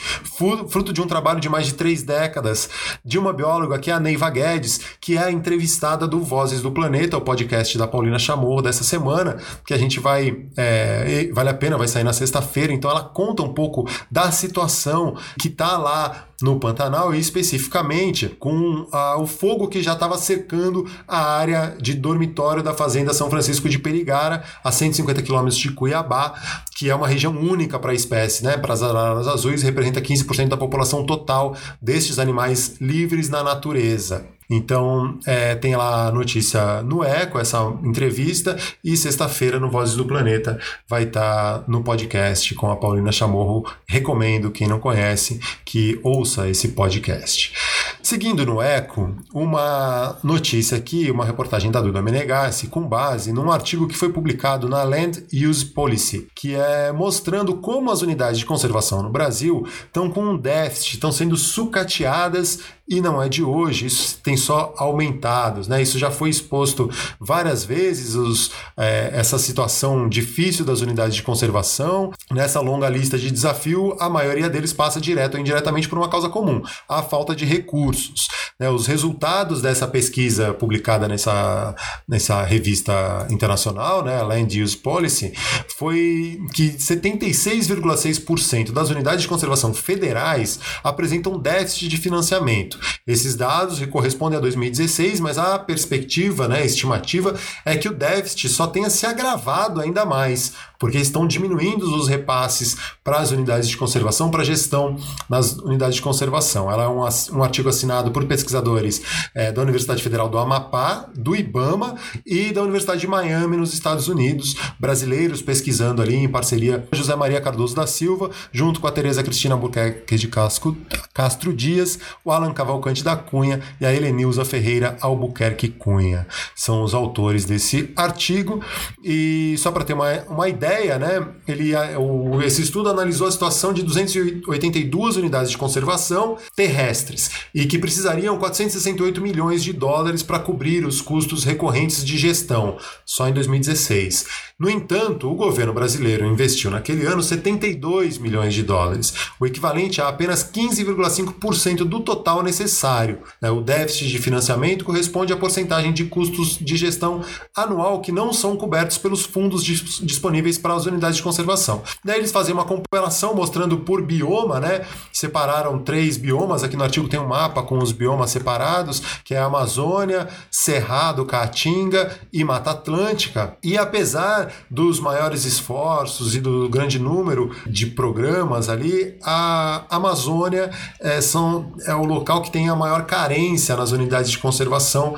fruto 0.67 0.91
de 0.91 1.01
um 1.01 1.07
trabalho 1.07 1.39
de 1.39 1.47
mais 1.47 1.65
de 1.65 1.73
três 1.73 2.03
décadas 2.03 2.69
de 3.03 3.17
uma 3.17 3.31
bióloga 3.31 3.79
que 3.79 3.89
é 3.89 3.93
a 3.93 3.99
Neiva 3.99 4.29
Guedes, 4.29 4.79
que 4.99 5.17
é 5.17 5.23
a 5.23 5.31
entrevistada 5.31 6.07
do 6.07 6.19
Vozes 6.21 6.61
do 6.61 6.71
Planeta, 6.71 7.17
o 7.17 7.21
podcast 7.21 7.77
da 7.77 7.87
Paulina 7.87 8.19
Chamorro 8.19 8.61
dessa 8.61 8.83
semana, 8.83 9.37
que 9.65 9.73
a 9.73 9.77
gente 9.77 9.99
vai, 9.99 10.45
é, 10.57 11.29
vale 11.33 11.49
a 11.49 11.53
pena, 11.53 11.77
vai 11.77 11.87
sair 11.87 12.03
na 12.03 12.13
sexta-feira, 12.13 12.73
então 12.73 12.89
ela 12.89 13.03
conta 13.03 13.43
um 13.43 13.53
pouco 13.53 13.87
da 14.11 14.31
situação 14.31 15.15
que 15.39 15.47
está 15.47 15.77
lá 15.77 16.27
no 16.41 16.59
Pantanal 16.59 17.13
e 17.13 17.19
especificamente 17.19 18.27
com 18.27 18.87
ah, 18.91 19.17
o 19.17 19.25
fogo 19.25 19.67
que 19.67 19.81
já 19.81 19.93
estava 19.93 20.17
cercando 20.17 20.85
a 21.07 21.37
área 21.37 21.75
de 21.79 21.93
dormitório 21.93 22.61
da 22.61 22.73
Fazenda 22.73 23.13
São 23.13 23.29
Francisco 23.29 23.69
de 23.69 23.79
Perigara, 23.79 24.43
a 24.63 24.71
150 24.71 25.21
quilômetros 25.21 25.57
de 25.57 25.71
Cuiabá, 25.71 26.33
que 26.75 26.89
é 26.89 26.95
uma 26.95 27.07
região 27.07 27.35
única 27.37 27.79
para 27.79 27.91
a 27.91 27.95
espécie, 27.95 28.43
né? 28.43 28.57
Para 28.57 28.73
as 28.73 28.83
araras 28.83 29.27
azuis, 29.27 29.63
representa 29.63 30.01
15% 30.01 30.49
da 30.49 30.57
população 30.57 31.05
total 31.05 31.55
destes 31.81 32.19
animais 32.19 32.75
livres 32.81 33.29
na 33.29 33.43
natureza. 33.43 34.34
Então, 34.49 35.17
é, 35.25 35.55
tem 35.55 35.75
lá 35.75 36.07
a 36.07 36.11
notícia 36.11 36.81
no 36.83 37.03
Eco, 37.03 37.39
essa 37.39 37.59
entrevista, 37.83 38.57
e 38.83 38.95
sexta-feira 38.95 39.59
no 39.59 39.69
Vozes 39.69 39.95
do 39.95 40.05
Planeta 40.05 40.59
vai 40.87 41.03
estar 41.03 41.59
tá 41.59 41.63
no 41.67 41.83
podcast 41.83 42.53
com 42.55 42.69
a 42.69 42.75
Paulina 42.75 43.11
Chamorro. 43.11 43.65
Recomendo, 43.87 44.51
quem 44.51 44.67
não 44.67 44.79
conhece, 44.79 45.39
que 45.63 45.99
ouça 46.03 46.47
esse 46.49 46.69
podcast. 46.69 47.53
Seguindo 48.01 48.45
no 48.45 48.61
Eco, 48.61 49.15
uma 49.33 50.17
notícia 50.23 50.77
aqui, 50.77 51.09
uma 51.09 51.25
reportagem 51.25 51.71
da 51.71 51.81
Duda 51.81 52.03
Menegassi, 52.03 52.67
com 52.67 52.87
base 52.87 53.33
num 53.33 53.51
artigo 53.51 53.87
que 53.87 53.97
foi 53.97 54.09
publicado 54.09 54.69
na 54.69 54.83
Land 54.83 55.25
Use 55.33 55.65
Policy, 55.65 56.27
que 56.35 56.53
é 56.53 56.91
mostrando 56.91 57.55
como 57.57 57.89
as 57.89 58.03
unidades 58.03 58.37
de 58.37 58.45
conservação 58.45 59.01
no 59.01 59.09
Brasil 59.09 59.67
estão 59.85 60.09
com 60.11 60.23
um 60.23 60.37
déficit, 60.37 60.93
estão 60.93 61.11
sendo 61.11 61.35
sucateadas 61.35 62.59
e 62.87 63.01
não 63.01 63.21
é 63.21 63.27
de 63.27 63.43
hoje, 63.43 63.87
isso 63.87 64.19
tem 64.21 64.37
só 64.37 64.73
aumentado, 64.77 65.67
né? 65.67 65.81
Isso 65.81 65.97
já 65.97 66.11
foi 66.11 66.29
exposto 66.29 66.89
várias 67.19 67.65
vezes, 67.65 68.13
os, 68.13 68.51
é, 68.77 69.09
essa 69.13 69.39
situação 69.39 70.07
difícil 70.07 70.63
das 70.63 70.81
unidades 70.81 71.15
de 71.15 71.23
conservação. 71.23 72.11
Nessa 72.31 72.59
longa 72.59 72.87
lista 72.87 73.17
de 73.17 73.31
desafio, 73.31 73.95
a 73.99 74.07
maioria 74.07 74.49
deles 74.49 74.71
passa 74.71 75.01
direto 75.01 75.33
ou 75.33 75.39
indiretamente 75.39 75.89
por 75.89 75.97
uma 75.97 76.09
causa 76.09 76.29
comum, 76.29 76.61
a 76.87 77.01
falta 77.01 77.35
de 77.35 77.43
recursos. 77.43 78.27
Né? 78.59 78.69
Os 78.69 78.85
resultados 78.85 79.61
dessa 79.61 79.87
pesquisa 79.87 80.53
publicada 80.53 81.07
nessa, 81.07 81.75
nessa 82.07 82.43
revista 82.43 83.27
internacional, 83.29 84.03
né, 84.03 84.21
Land 84.21 84.61
Use 84.61 84.77
Policy, 84.77 85.33
foi 85.77 86.39
que 86.53 86.73
76,6% 86.73 88.71
das 88.71 88.89
unidades 88.89 89.23
de 89.23 89.27
conservação 89.27 89.73
federais 89.73 90.59
apresentam 90.83 91.39
déficit 91.39 91.87
de 91.87 91.97
financiamento. 91.97 92.74
Esses 93.07 93.35
dados 93.35 93.83
correspondem 93.87 94.37
a 94.37 94.41
2016, 94.41 95.19
mas 95.19 95.37
a 95.37 95.59
perspectiva, 95.59 96.47
né, 96.47 96.65
estimativa, 96.65 97.35
é 97.63 97.75
que 97.77 97.87
o 97.87 97.93
déficit 97.93 98.49
só 98.49 98.67
tenha 98.67 98.89
se 98.89 99.05
agravado 99.05 99.81
ainda 99.81 100.05
mais, 100.05 100.53
porque 100.79 100.97
estão 100.97 101.27
diminuindo 101.27 101.85
os 101.95 102.07
repasses 102.07 102.77
para 103.03 103.17
as 103.17 103.31
unidades 103.31 103.69
de 103.69 103.77
conservação, 103.77 104.29
para 104.29 104.41
a 104.41 104.45
gestão 104.45 104.97
nas 105.29 105.53
unidades 105.57 105.95
de 105.95 106.01
conservação. 106.01 106.71
Ela 106.71 106.83
é 106.83 106.87
um, 106.87 107.01
um 107.37 107.43
artigo 107.43 107.69
assinado 107.69 108.11
por 108.11 108.25
pesquisadores 108.25 109.01
é, 109.33 109.51
da 109.51 109.61
Universidade 109.61 110.01
Federal 110.01 110.29
do 110.29 110.37
Amapá, 110.37 111.09
do 111.15 111.35
IBAMA 111.35 111.95
e 112.25 112.51
da 112.51 112.61
Universidade 112.61 113.01
de 113.01 113.07
Miami, 113.07 113.57
nos 113.57 113.73
Estados 113.73 114.07
Unidos, 114.07 114.55
brasileiros 114.79 115.41
pesquisando 115.41 116.01
ali 116.01 116.15
em 116.15 116.27
parceria 116.27 116.79
com 116.79 116.95
José 116.95 117.15
Maria 117.15 117.41
Cardoso 117.41 117.75
da 117.75 117.87
Silva, 117.87 118.29
junto 118.51 118.79
com 118.79 118.87
a 118.87 118.91
Tereza 118.91 119.23
Cristina 119.23 119.55
Albuquerque 119.55 120.15
de 120.15 120.27
Casco, 120.27 120.75
Castro 121.13 121.53
Dias, 121.53 121.99
o 122.23 122.31
Alan 122.31 122.53
Cavalcante 122.53 123.03
da 123.03 123.15
Cunha 123.15 123.61
e 123.79 123.85
a 123.85 123.93
Helenilza 123.93 124.43
Ferreira 124.43 124.97
Albuquerque 125.01 125.69
Cunha. 125.69 126.27
São 126.55 126.83
os 126.83 126.93
autores 126.93 127.45
desse 127.45 127.91
artigo 127.95 128.61
e 129.03 129.55
só 129.57 129.71
para 129.71 129.83
ter 129.83 129.93
uma, 129.93 130.11
uma 130.27 130.49
ideia 130.49 130.74
ideia, 130.75 130.99
né? 130.99 131.27
Ele, 131.47 131.73
o, 131.97 132.41
esse 132.41 132.61
estudo 132.61 132.89
analisou 132.89 133.27
a 133.27 133.31
situação 133.31 133.73
de 133.73 133.81
282 133.83 135.17
unidades 135.17 135.51
de 135.51 135.57
conservação 135.57 136.37
terrestres 136.55 137.31
e 137.53 137.65
que 137.65 137.79
precisariam 137.79 138.37
468 138.37 139.21
milhões 139.21 139.63
de 139.63 139.71
dólares 139.73 140.21
para 140.21 140.39
cobrir 140.39 140.85
os 140.85 141.01
custos 141.01 141.43
recorrentes 141.43 142.03
de 142.03 142.17
gestão, 142.17 142.77
só 143.05 143.27
em 143.27 143.33
2016. 143.33 144.25
No 144.57 144.69
entanto, 144.69 145.29
o 145.29 145.35
governo 145.35 145.73
brasileiro 145.73 146.25
investiu 146.25 146.71
naquele 146.71 147.05
ano 147.05 147.21
72 147.21 148.17
milhões 148.17 148.53
de 148.53 148.63
dólares, 148.63 149.13
o 149.37 149.45
equivalente 149.45 149.99
a 149.99 150.07
apenas 150.07 150.49
15,5% 150.49 151.79
do 151.79 151.99
total 151.99 152.41
necessário. 152.41 153.19
Né? 153.41 153.51
O 153.51 153.59
déficit 153.59 154.07
de 154.07 154.17
financiamento 154.17 154.85
corresponde 154.85 155.33
à 155.33 155.35
porcentagem 155.35 155.91
de 155.91 156.05
custos 156.05 156.57
de 156.57 156.77
gestão 156.77 157.21
anual 157.53 157.99
que 157.99 158.13
não 158.13 158.31
são 158.31 158.55
cobertos 158.55 158.97
pelos 158.97 159.25
fundos 159.25 159.61
disponíveis 159.61 160.57
para 160.57 160.73
as 160.73 160.85
unidades 160.85 161.17
de 161.17 161.23
conservação. 161.23 161.83
Daí 162.01 162.19
eles 162.19 162.31
fazem 162.31 162.53
uma 162.53 162.63
comparação 162.63 163.35
mostrando 163.35 163.79
por 163.79 164.01
bioma, 164.01 164.61
né? 164.61 164.85
Separaram 165.11 165.79
três 165.79 166.15
biomas, 166.15 166.63
aqui 166.63 166.77
no 166.77 166.83
artigo 166.85 167.09
tem 167.09 167.19
um 167.19 167.27
mapa 167.27 167.61
com 167.61 167.77
os 167.77 167.91
biomas 167.91 168.31
separados, 168.31 169.01
que 169.25 169.33
é 169.33 169.37
a 169.37 169.47
Amazônia, 169.47 170.29
Cerrado, 170.49 171.25
Caatinga 171.25 172.17
e 172.31 172.41
Mata 172.45 172.71
Atlântica. 172.71 173.57
E 173.61 173.77
apesar 173.77 174.44
dos 174.69 174.99
maiores 174.99 175.45
esforços 175.45 176.35
e 176.35 176.39
do 176.39 176.69
grande 176.69 176.99
número 176.99 177.55
de 177.65 177.87
programas 177.87 178.69
ali, 178.69 179.15
a 179.23 179.85
Amazônia 179.89 180.71
é, 180.99 181.21
são, 181.21 181.73
é 181.85 181.93
o 181.93 182.03
local 182.03 182.41
que 182.41 182.51
tem 182.51 182.69
a 182.69 182.75
maior 182.75 183.05
carência 183.05 183.75
nas 183.75 183.91
unidades 183.91 184.31
de 184.31 184.37
conservação 184.37 185.15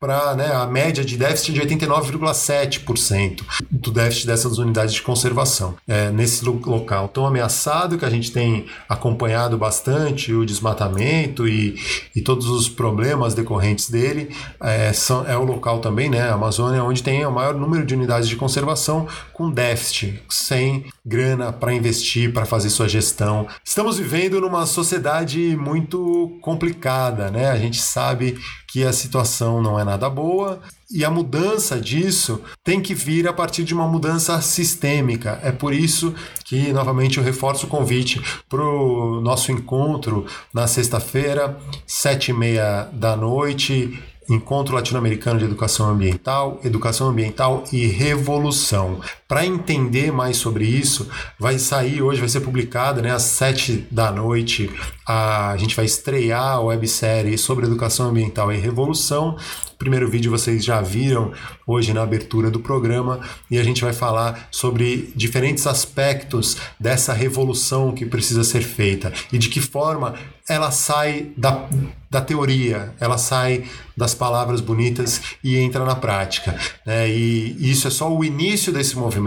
para 0.00 0.34
né, 0.34 0.50
a 0.50 0.66
média 0.66 1.04
de 1.04 1.14
déficit 1.18 1.52
de 1.52 1.60
89,7% 1.60 3.42
do 3.70 3.90
déficit 3.90 4.26
dessas 4.26 4.56
unidades 4.56 4.94
de 4.94 5.02
conservação 5.02 5.76
é, 5.86 6.10
nesse 6.10 6.42
local 6.42 7.06
tão 7.08 7.26
ameaçado 7.26 7.98
que 7.98 8.04
a 8.06 8.10
gente 8.10 8.32
tem 8.32 8.64
acompanhado 8.88 9.58
bastante 9.58 10.32
o 10.32 10.46
desmatamento 10.46 11.46
e, 11.46 11.78
e 12.16 12.22
todos 12.22 12.48
os 12.48 12.66
problemas 12.66 13.34
decorrentes 13.34 13.90
dele 13.90 14.34
é, 14.58 14.90
são, 14.94 15.26
é 15.28 15.36
o 15.36 15.44
local 15.44 15.80
também, 15.80 16.08
né, 16.08 16.30
a 16.30 16.32
Amazônia, 16.32 16.82
onde 16.82 17.02
tem 17.02 17.26
o 17.26 17.30
maior 17.30 17.54
número 17.54 17.84
de 17.84 17.94
unidades 17.94 18.26
de 18.26 18.36
conservação 18.36 19.06
com 19.34 19.50
déficit, 19.50 20.22
sem 20.30 20.86
grana 21.04 21.52
para 21.52 21.74
investir, 21.74 22.32
para 22.32 22.46
fazer 22.46 22.70
sua 22.70 22.88
gestão. 22.88 23.46
Estamos 23.62 23.98
vivendo 23.98 24.40
numa 24.40 24.64
sociedade 24.64 25.56
muito 25.56 26.38
complicada, 26.40 27.30
né? 27.30 27.50
A 27.50 27.56
gente 27.58 27.80
sabe 27.80 28.38
que 28.70 28.84
a 28.84 28.92
situação 28.92 29.60
não 29.60 29.78
é 29.78 29.84
nada 29.84 30.08
boa 30.08 30.60
e 30.90 31.04
a 31.04 31.10
mudança 31.10 31.80
disso 31.80 32.40
tem 32.62 32.80
que 32.80 32.94
vir 32.94 33.26
a 33.28 33.32
partir 33.32 33.64
de 33.64 33.74
uma 33.74 33.86
mudança 33.86 34.40
sistêmica. 34.40 35.40
É 35.42 35.50
por 35.50 35.74
isso 35.74 36.14
que, 36.44 36.72
novamente, 36.72 37.18
eu 37.18 37.24
reforço 37.24 37.66
o 37.66 37.68
convite 37.68 38.20
para 38.48 38.62
o 38.62 39.20
nosso 39.20 39.50
encontro 39.50 40.24
na 40.54 40.66
sexta-feira, 40.66 41.58
sete 41.86 42.30
e 42.30 42.34
meia 42.34 42.88
da 42.92 43.16
noite, 43.16 44.00
Encontro 44.28 44.76
Latino-Americano 44.76 45.40
de 45.40 45.44
Educação 45.44 45.90
Ambiental, 45.90 46.60
Educação 46.62 47.08
Ambiental 47.08 47.64
e 47.72 47.86
Revolução. 47.86 49.00
Para 49.30 49.46
entender 49.46 50.10
mais 50.10 50.38
sobre 50.38 50.64
isso, 50.64 51.08
vai 51.38 51.56
sair 51.56 52.02
hoje, 52.02 52.18
vai 52.18 52.28
ser 52.28 52.40
publicada 52.40 53.00
né, 53.00 53.12
às 53.12 53.22
sete 53.22 53.86
da 53.88 54.10
noite. 54.10 54.68
A, 55.06 55.50
a 55.50 55.56
gente 55.56 55.76
vai 55.76 55.84
estrear 55.84 56.54
a 56.54 56.60
websérie 56.60 57.38
sobre 57.38 57.64
educação 57.64 58.08
ambiental 58.08 58.52
e 58.52 58.56
revolução 58.56 59.36
primeiro 59.80 60.10
vídeo 60.10 60.30
vocês 60.30 60.62
já 60.62 60.82
viram 60.82 61.32
hoje 61.66 61.94
na 61.94 62.02
abertura 62.02 62.50
do 62.50 62.60
programa 62.60 63.18
e 63.50 63.58
a 63.58 63.64
gente 63.64 63.80
vai 63.80 63.94
falar 63.94 64.48
sobre 64.50 65.10
diferentes 65.16 65.66
aspectos 65.66 66.58
dessa 66.78 67.14
revolução 67.14 67.90
que 67.92 68.04
precisa 68.04 68.44
ser 68.44 68.60
feita 68.60 69.10
e 69.32 69.38
de 69.38 69.48
que 69.48 69.58
forma 69.58 70.16
ela 70.46 70.70
sai 70.70 71.30
da, 71.34 71.66
da 72.10 72.20
teoria, 72.20 72.92
ela 73.00 73.16
sai 73.16 73.64
das 73.96 74.14
palavras 74.14 74.60
bonitas 74.60 75.22
e 75.42 75.56
entra 75.56 75.84
na 75.84 75.94
prática. 75.94 76.58
Né? 76.84 77.08
E 77.08 77.70
isso 77.70 77.88
é 77.88 77.90
só 77.90 78.12
o 78.12 78.22
início 78.22 78.72
desse 78.72 78.98
movimento, 78.98 79.19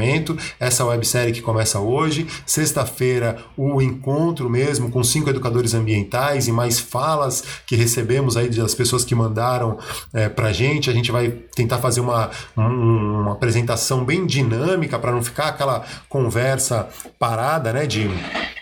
essa 0.59 0.85
websérie 0.85 1.33
que 1.33 1.41
começa 1.41 1.79
hoje, 1.79 2.27
sexta-feira 2.45 3.37
o 3.55 3.81
encontro 3.81 4.49
mesmo 4.49 4.89
com 4.89 5.03
cinco 5.03 5.29
educadores 5.29 5.73
ambientais 5.73 6.47
e 6.47 6.51
mais 6.51 6.79
falas 6.79 7.43
que 7.65 7.75
recebemos 7.75 8.37
aí 8.37 8.49
das 8.49 8.73
pessoas 8.73 9.05
que 9.05 9.15
mandaram 9.15 9.77
é, 10.13 10.29
para 10.29 10.47
a 10.47 10.53
gente. 10.53 10.89
A 10.89 10.93
gente 10.93 11.11
vai 11.11 11.29
tentar 11.55 11.77
fazer 11.77 12.01
uma, 12.01 12.29
uma 12.55 13.33
apresentação 13.33 14.03
bem 14.03 14.25
dinâmica 14.25 14.97
para 14.97 15.11
não 15.11 15.21
ficar 15.21 15.47
aquela 15.49 15.83
conversa 16.09 16.87
parada, 17.19 17.73
né, 17.73 17.85
de 17.85 18.09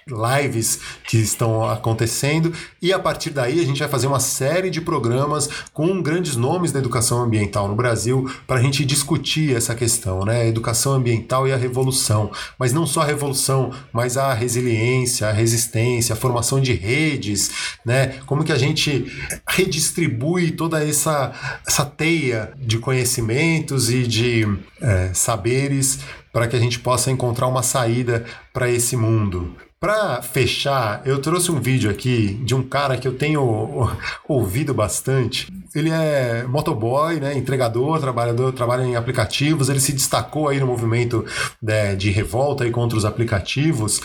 lives 0.07 0.79
que 1.07 1.17
estão 1.17 1.69
acontecendo 1.69 2.53
e 2.81 2.91
a 2.91 2.99
partir 2.99 3.29
daí 3.29 3.59
a 3.59 3.65
gente 3.65 3.79
vai 3.79 3.89
fazer 3.89 4.07
uma 4.07 4.19
série 4.19 4.69
de 4.69 4.81
programas 4.81 5.49
com 5.73 6.01
grandes 6.01 6.35
nomes 6.35 6.71
da 6.71 6.79
educação 6.79 7.21
ambiental 7.21 7.67
no 7.67 7.75
Brasil 7.75 8.29
para 8.47 8.59
a 8.59 8.61
gente 8.61 8.83
discutir 8.85 9.55
essa 9.55 9.75
questão, 9.75 10.25
né? 10.25 10.41
A 10.41 10.47
educação 10.47 10.93
ambiental 10.93 11.47
e 11.47 11.53
a 11.53 11.57
revolução, 11.57 12.31
mas 12.57 12.73
não 12.73 12.85
só 12.85 13.01
a 13.01 13.05
revolução, 13.05 13.71
mas 13.93 14.17
a 14.17 14.33
resiliência, 14.33 15.27
a 15.27 15.31
resistência, 15.31 16.13
a 16.13 16.17
formação 16.17 16.59
de 16.59 16.73
redes, 16.73 17.51
né? 17.85 18.19
Como 18.25 18.43
que 18.43 18.51
a 18.51 18.57
gente 18.57 19.05
redistribui 19.47 20.51
toda 20.51 20.83
essa, 20.83 21.31
essa 21.67 21.85
teia 21.85 22.53
de 22.57 22.77
conhecimentos 22.77 23.89
e 23.89 24.03
de 24.07 24.47
é, 24.81 25.11
saberes 25.13 25.99
para 26.31 26.47
que 26.47 26.55
a 26.55 26.59
gente 26.59 26.79
possa 26.79 27.11
encontrar 27.11 27.47
uma 27.47 27.63
saída 27.63 28.25
para 28.53 28.69
esse 28.69 28.95
mundo. 28.95 29.55
Para 29.81 30.21
fechar, 30.21 31.01
eu 31.07 31.19
trouxe 31.19 31.51
um 31.51 31.59
vídeo 31.59 31.89
aqui 31.89 32.35
de 32.45 32.53
um 32.53 32.61
cara 32.61 32.97
que 32.97 33.07
eu 33.07 33.17
tenho 33.17 33.41
ouvido 34.29 34.75
bastante. 34.75 35.51
Ele 35.73 35.89
é 35.89 36.43
motoboy, 36.43 37.19
né, 37.19 37.35
entregador, 37.35 37.99
trabalhador, 37.99 38.53
trabalha 38.53 38.83
em 38.83 38.95
aplicativos. 38.95 39.69
Ele 39.69 39.79
se 39.79 39.91
destacou 39.91 40.49
aí 40.49 40.59
no 40.59 40.67
movimento 40.67 41.25
de, 41.59 41.73
né, 41.73 41.95
de 41.95 42.11
revolta 42.11 42.63
aí 42.63 42.69
contra 42.69 42.95
os 42.95 43.05
aplicativos, 43.05 43.99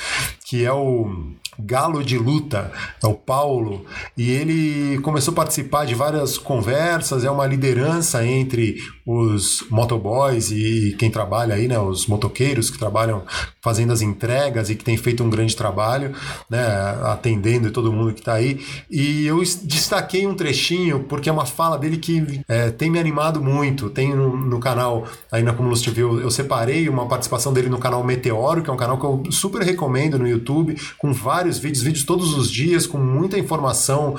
que 0.47 0.65
é 0.65 0.73
o 0.73 1.35
galo 1.59 2.03
de 2.03 2.19
luta, 2.19 2.73
é 3.03 3.07
o 3.07 3.15
Paulo, 3.15 3.85
e 4.17 4.31
ele 4.31 4.99
começou 4.99 5.33
a 5.33 5.37
participar 5.37 5.85
de 5.87 5.95
várias 5.95 6.39
conversas, 6.39 7.25
é 7.25 7.31
uma 7.31 7.47
liderança 7.47 8.27
entre 8.27 8.77
os 9.07 9.65
motoboys 9.71 10.51
e 10.51 10.97
quem 10.99 11.09
trabalha 11.11 11.55
aí, 11.55 11.69
né, 11.69 11.79
os 11.79 12.09
motoqueiros 12.09 12.71
que 12.71 12.79
trabalham 12.79 13.23
fazendo 13.63 13.93
as 13.93 14.03
entregas 14.03 14.69
e 14.69 14.75
que 14.75 14.85
tem 14.85 14.97
feito 14.97 15.23
um 15.23 15.31
grande 15.31 15.55
trabalho, 15.55 16.13
né, 16.51 16.67
atendendo 17.05 17.71
todo 17.71 17.93
mundo 17.93 18.13
que 18.13 18.21
está 18.21 18.35
aí. 18.35 18.61
E 18.91 19.25
eu 19.25 19.41
destaquei 19.63 20.27
um 20.27 20.35
trechinho 20.35 21.05
porque 21.05 21.29
é 21.29 21.33
uma 21.33 21.47
fala 21.47 21.79
dele 21.79 21.99
que 21.99 22.43
é, 22.49 22.71
tem 22.71 22.91
me 22.91 22.99
animado 22.99 23.41
muito. 23.41 23.89
Tem 23.91 24.13
no, 24.13 24.37
no 24.37 24.59
canal 24.59 25.07
aí 25.31 25.43
na 25.43 25.53
Cumulus 25.53 25.83
TV, 25.83 26.03
eu, 26.03 26.21
eu 26.21 26.31
separei 26.31 26.89
uma 26.89 27.07
participação 27.07 27.53
dele 27.53 27.69
no 27.69 27.79
canal 27.79 28.03
Meteoro, 28.03 28.63
que 28.63 28.71
é 28.71 28.73
um 28.73 28.77
canal 28.77 28.99
que 28.99 29.05
eu 29.05 29.23
super 29.31 29.63
recomendo 29.63 30.19
no 30.19 30.27
YouTube, 30.27 30.77
com 30.99 31.13
vários 31.13 31.46
vários 31.47 31.59
vídeos, 31.59 31.83
vídeos 31.83 32.05
todos 32.05 32.35
os 32.35 32.51
dias, 32.51 32.87
com 32.87 32.99
muita 32.99 33.39
informação 33.39 34.19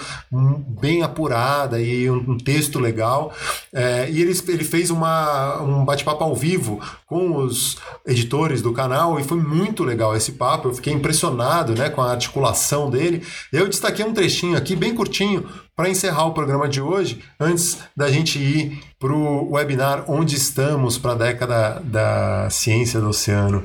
bem 0.79 1.03
apurada 1.03 1.79
e 1.81 2.09
um, 2.09 2.31
um 2.31 2.37
texto 2.37 2.79
legal. 2.79 3.33
É, 3.73 4.09
e 4.09 4.21
ele, 4.21 4.37
ele 4.47 4.63
fez 4.63 4.89
uma, 4.89 5.61
um 5.61 5.83
bate-papo 5.83 6.23
ao 6.23 6.35
vivo 6.35 6.79
com 7.05 7.35
os 7.35 7.77
editores 8.05 8.61
do 8.61 8.71
canal 8.71 9.19
e 9.19 9.23
foi 9.23 9.37
muito 9.37 9.83
legal 9.83 10.15
esse 10.15 10.33
papo. 10.33 10.69
Eu 10.69 10.73
fiquei 10.73 10.93
impressionado 10.93 11.75
né, 11.75 11.89
com 11.89 12.01
a 12.01 12.11
articulação 12.11 12.89
dele. 12.89 13.23
Eu 13.51 13.67
destaquei 13.67 14.05
um 14.05 14.13
trechinho 14.13 14.57
aqui, 14.57 14.75
bem 14.75 14.95
curtinho, 14.95 15.47
para 15.77 15.89
encerrar 15.89 16.25
o 16.25 16.33
programa 16.33 16.67
de 16.67 16.81
hoje, 16.81 17.23
antes 17.39 17.77
da 17.95 18.09
gente 18.09 18.39
ir 18.39 18.81
para 18.99 19.13
o 19.13 19.51
webinar 19.51 20.05
Onde 20.07 20.35
Estamos 20.35 20.97
para 20.97 21.11
a 21.11 21.15
década 21.15 21.79
da 21.83 22.49
ciência 22.49 22.99
do 22.99 23.09
oceano. 23.09 23.63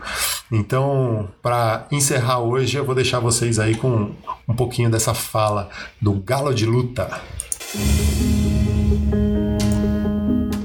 Então, 0.50 1.30
para 1.40 1.86
encerrar 1.90 2.40
hoje, 2.40 2.76
eu 2.76 2.84
vou 2.84 2.94
deixar 2.94 3.18
vocês 3.18 3.58
aí 3.58 3.74
com 3.74 4.12
um 4.46 4.54
pouquinho 4.54 4.90
dessa 4.90 5.14
fala 5.14 5.70
do 5.98 6.12
Galo 6.12 6.54
de 6.54 6.66
Luta 6.66 7.08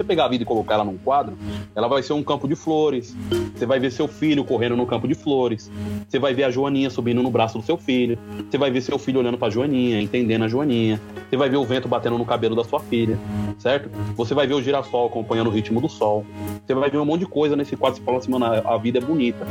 pegar 0.07 0.25
a 0.25 0.27
vida 0.27 0.43
e 0.43 0.45
colocar 0.45 0.75
ela 0.75 0.83
num 0.83 0.97
quadro, 0.97 1.37
ela 1.75 1.87
vai 1.87 2.01
ser 2.01 2.13
um 2.13 2.23
campo 2.23 2.47
de 2.47 2.55
flores. 2.55 3.15
Você 3.55 3.65
vai 3.65 3.79
ver 3.79 3.91
seu 3.91 4.07
filho 4.07 4.43
correndo 4.43 4.75
no 4.75 4.85
campo 4.85 5.07
de 5.07 5.13
flores. 5.13 5.71
Você 6.07 6.17
vai 6.17 6.33
ver 6.33 6.45
a 6.45 6.49
Joaninha 6.49 6.89
subindo 6.89 7.21
no 7.21 7.29
braço 7.29 7.57
do 7.57 7.63
seu 7.63 7.77
filho. 7.77 8.17
Você 8.49 8.57
vai 8.57 8.71
ver 8.71 8.81
seu 8.81 8.97
filho 8.97 9.19
olhando 9.19 9.37
para 9.37 9.49
Joaninha, 9.49 10.01
entendendo 10.01 10.45
a 10.45 10.47
Joaninha. 10.47 10.99
Você 11.29 11.35
vai 11.35 11.49
ver 11.49 11.57
o 11.57 11.65
vento 11.65 11.87
batendo 11.87 12.17
no 12.17 12.25
cabelo 12.25 12.55
da 12.55 12.63
sua 12.63 12.79
filha, 12.79 13.19
certo? 13.59 13.89
Você 14.15 14.33
vai 14.33 14.47
ver 14.47 14.53
o 14.53 14.61
girassol 14.61 15.07
acompanhando 15.07 15.47
o 15.47 15.51
ritmo 15.51 15.81
do 15.81 15.89
sol. 15.89 16.25
Você 16.65 16.73
vai 16.73 16.89
ver 16.89 16.97
um 16.97 17.05
monte 17.05 17.21
de 17.21 17.27
coisa 17.27 17.55
nesse 17.55 17.75
quadro. 17.75 17.99
Você 17.99 18.03
fala 18.03 18.17
assim, 18.17 18.31
mano, 18.31 18.45
a 18.45 18.77
vida 18.77 18.99
é 18.99 19.01
bonita. 19.01 19.45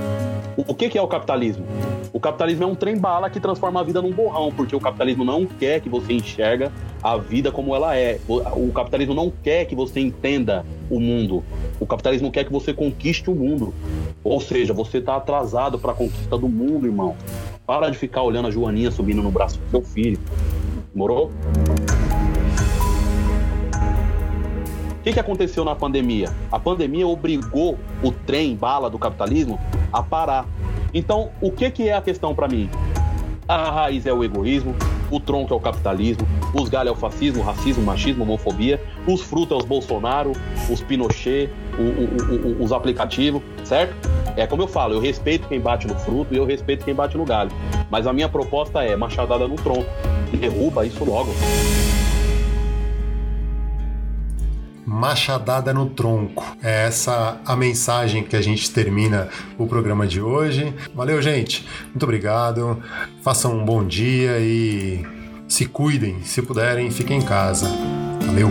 O 0.56 0.74
que, 0.74 0.88
que 0.88 0.96
é 0.96 1.02
o 1.02 1.06
capitalismo? 1.06 1.66
O 2.12 2.20
capitalismo 2.20 2.64
é 2.64 2.66
um 2.66 2.74
trem-bala 2.74 3.28
que 3.28 3.38
transforma 3.38 3.80
a 3.80 3.82
vida 3.82 4.00
num 4.00 4.10
borrão, 4.10 4.50
porque 4.50 4.74
o 4.74 4.80
capitalismo 4.80 5.22
não 5.22 5.44
quer 5.44 5.80
que 5.80 5.88
você 5.88 6.14
enxerga 6.14 6.72
a 7.02 7.16
vida 7.18 7.52
como 7.52 7.74
ela 7.74 7.94
é. 7.94 8.18
O 8.26 8.72
capitalismo 8.72 9.12
não 9.12 9.30
quer 9.30 9.66
que 9.66 9.74
você 9.74 10.00
entenda 10.00 10.45
o 10.90 11.00
mundo. 11.00 11.42
O 11.80 11.86
capitalismo 11.86 12.30
quer 12.30 12.44
que 12.44 12.52
você 12.52 12.72
conquiste 12.72 13.30
o 13.30 13.34
mundo. 13.34 13.74
Ou 14.22 14.40
seja, 14.40 14.72
você 14.72 14.98
está 14.98 15.16
atrasado 15.16 15.78
para 15.78 15.92
a 15.92 15.94
conquista 15.94 16.36
do 16.36 16.48
mundo, 16.48 16.86
irmão. 16.86 17.16
Para 17.66 17.90
de 17.90 17.98
ficar 17.98 18.22
olhando 18.22 18.48
a 18.48 18.50
Joaninha 18.50 18.90
subindo 18.90 19.22
no 19.22 19.30
braço 19.30 19.58
do 19.58 19.70
seu 19.70 19.82
filho. 19.82 20.18
Morou? 20.94 21.30
O 24.90 25.02
que, 25.02 25.12
que 25.12 25.20
aconteceu 25.20 25.64
na 25.64 25.74
pandemia? 25.74 26.32
A 26.50 26.58
pandemia 26.58 27.06
obrigou 27.06 27.78
o 28.02 28.10
trem 28.10 28.56
bala 28.56 28.90
do 28.90 28.98
capitalismo 28.98 29.60
a 29.92 30.02
parar. 30.02 30.46
Então, 30.92 31.30
o 31.40 31.50
que, 31.50 31.70
que 31.70 31.88
é 31.88 31.94
a 31.94 32.02
questão 32.02 32.34
para 32.34 32.48
mim? 32.48 32.68
A 33.48 33.70
raiz 33.70 34.04
é 34.06 34.12
o 34.12 34.24
egoísmo, 34.24 34.74
o 35.08 35.20
tronco 35.20 35.54
é 35.54 35.56
o 35.56 35.60
capitalismo, 35.60 36.26
os 36.52 36.68
galhos 36.68 36.88
é 36.88 36.96
o 36.96 36.98
fascismo, 36.98 37.44
racismo, 37.44 37.84
machismo, 37.84 38.24
homofobia, 38.24 38.82
os 39.06 39.22
frutos 39.22 39.56
é 39.56 39.60
os 39.60 39.64
Bolsonaro, 39.64 40.32
os 40.68 40.82
Pinochet, 40.82 41.48
o, 41.78 41.82
o, 41.82 42.60
o, 42.60 42.64
os 42.64 42.72
aplicativos, 42.72 43.40
certo? 43.62 43.94
É 44.36 44.48
como 44.48 44.62
eu 44.62 44.66
falo, 44.66 44.94
eu 44.94 45.00
respeito 45.00 45.46
quem 45.46 45.60
bate 45.60 45.86
no 45.86 45.94
fruto 45.94 46.34
e 46.34 46.38
eu 46.38 46.44
respeito 46.44 46.84
quem 46.84 46.92
bate 46.92 47.16
no 47.16 47.24
galho. 47.24 47.52
Mas 47.88 48.04
a 48.08 48.12
minha 48.12 48.28
proposta 48.28 48.82
é 48.82 48.96
machadada 48.96 49.46
no 49.46 49.54
tronco. 49.54 49.86
Derruba 50.32 50.84
isso 50.84 51.04
logo. 51.04 51.32
Machadada 54.86 55.74
no 55.74 55.90
tronco. 55.90 56.56
É 56.62 56.86
essa 56.86 57.40
a 57.44 57.56
mensagem 57.56 58.22
que 58.22 58.36
a 58.36 58.40
gente 58.40 58.70
termina 58.70 59.28
o 59.58 59.66
programa 59.66 60.06
de 60.06 60.20
hoje. 60.20 60.72
Valeu, 60.94 61.20
gente. 61.20 61.66
Muito 61.86 62.04
obrigado. 62.04 62.80
Façam 63.22 63.58
um 63.58 63.64
bom 63.64 63.84
dia 63.84 64.38
e 64.38 65.04
se 65.48 65.66
cuidem. 65.66 66.22
Se 66.22 66.40
puderem, 66.40 66.88
fiquem 66.90 67.18
em 67.18 67.22
casa. 67.22 67.68
Valeu. 68.24 68.50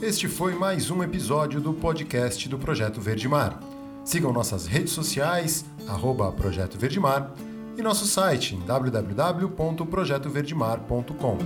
Este 0.00 0.28
foi 0.28 0.54
mais 0.54 0.88
um 0.90 1.02
episódio 1.02 1.60
do 1.60 1.72
podcast 1.72 2.48
do 2.48 2.56
Projeto 2.56 3.00
Verde 3.00 3.26
Mar. 3.26 3.60
Sigam 4.04 4.32
nossas 4.32 4.66
redes 4.66 4.92
sociais, 4.92 5.64
arroba 5.88 6.30
Projeto 6.30 6.78
Verde 6.78 7.00
Mar, 7.00 7.34
e 7.76 7.82
nosso 7.82 8.06
site 8.06 8.56
www.projetoverdemar.com. 8.64 11.38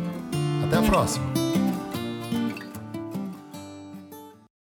Até 0.66 0.76
a 0.76 0.82
próxima! 0.82 1.59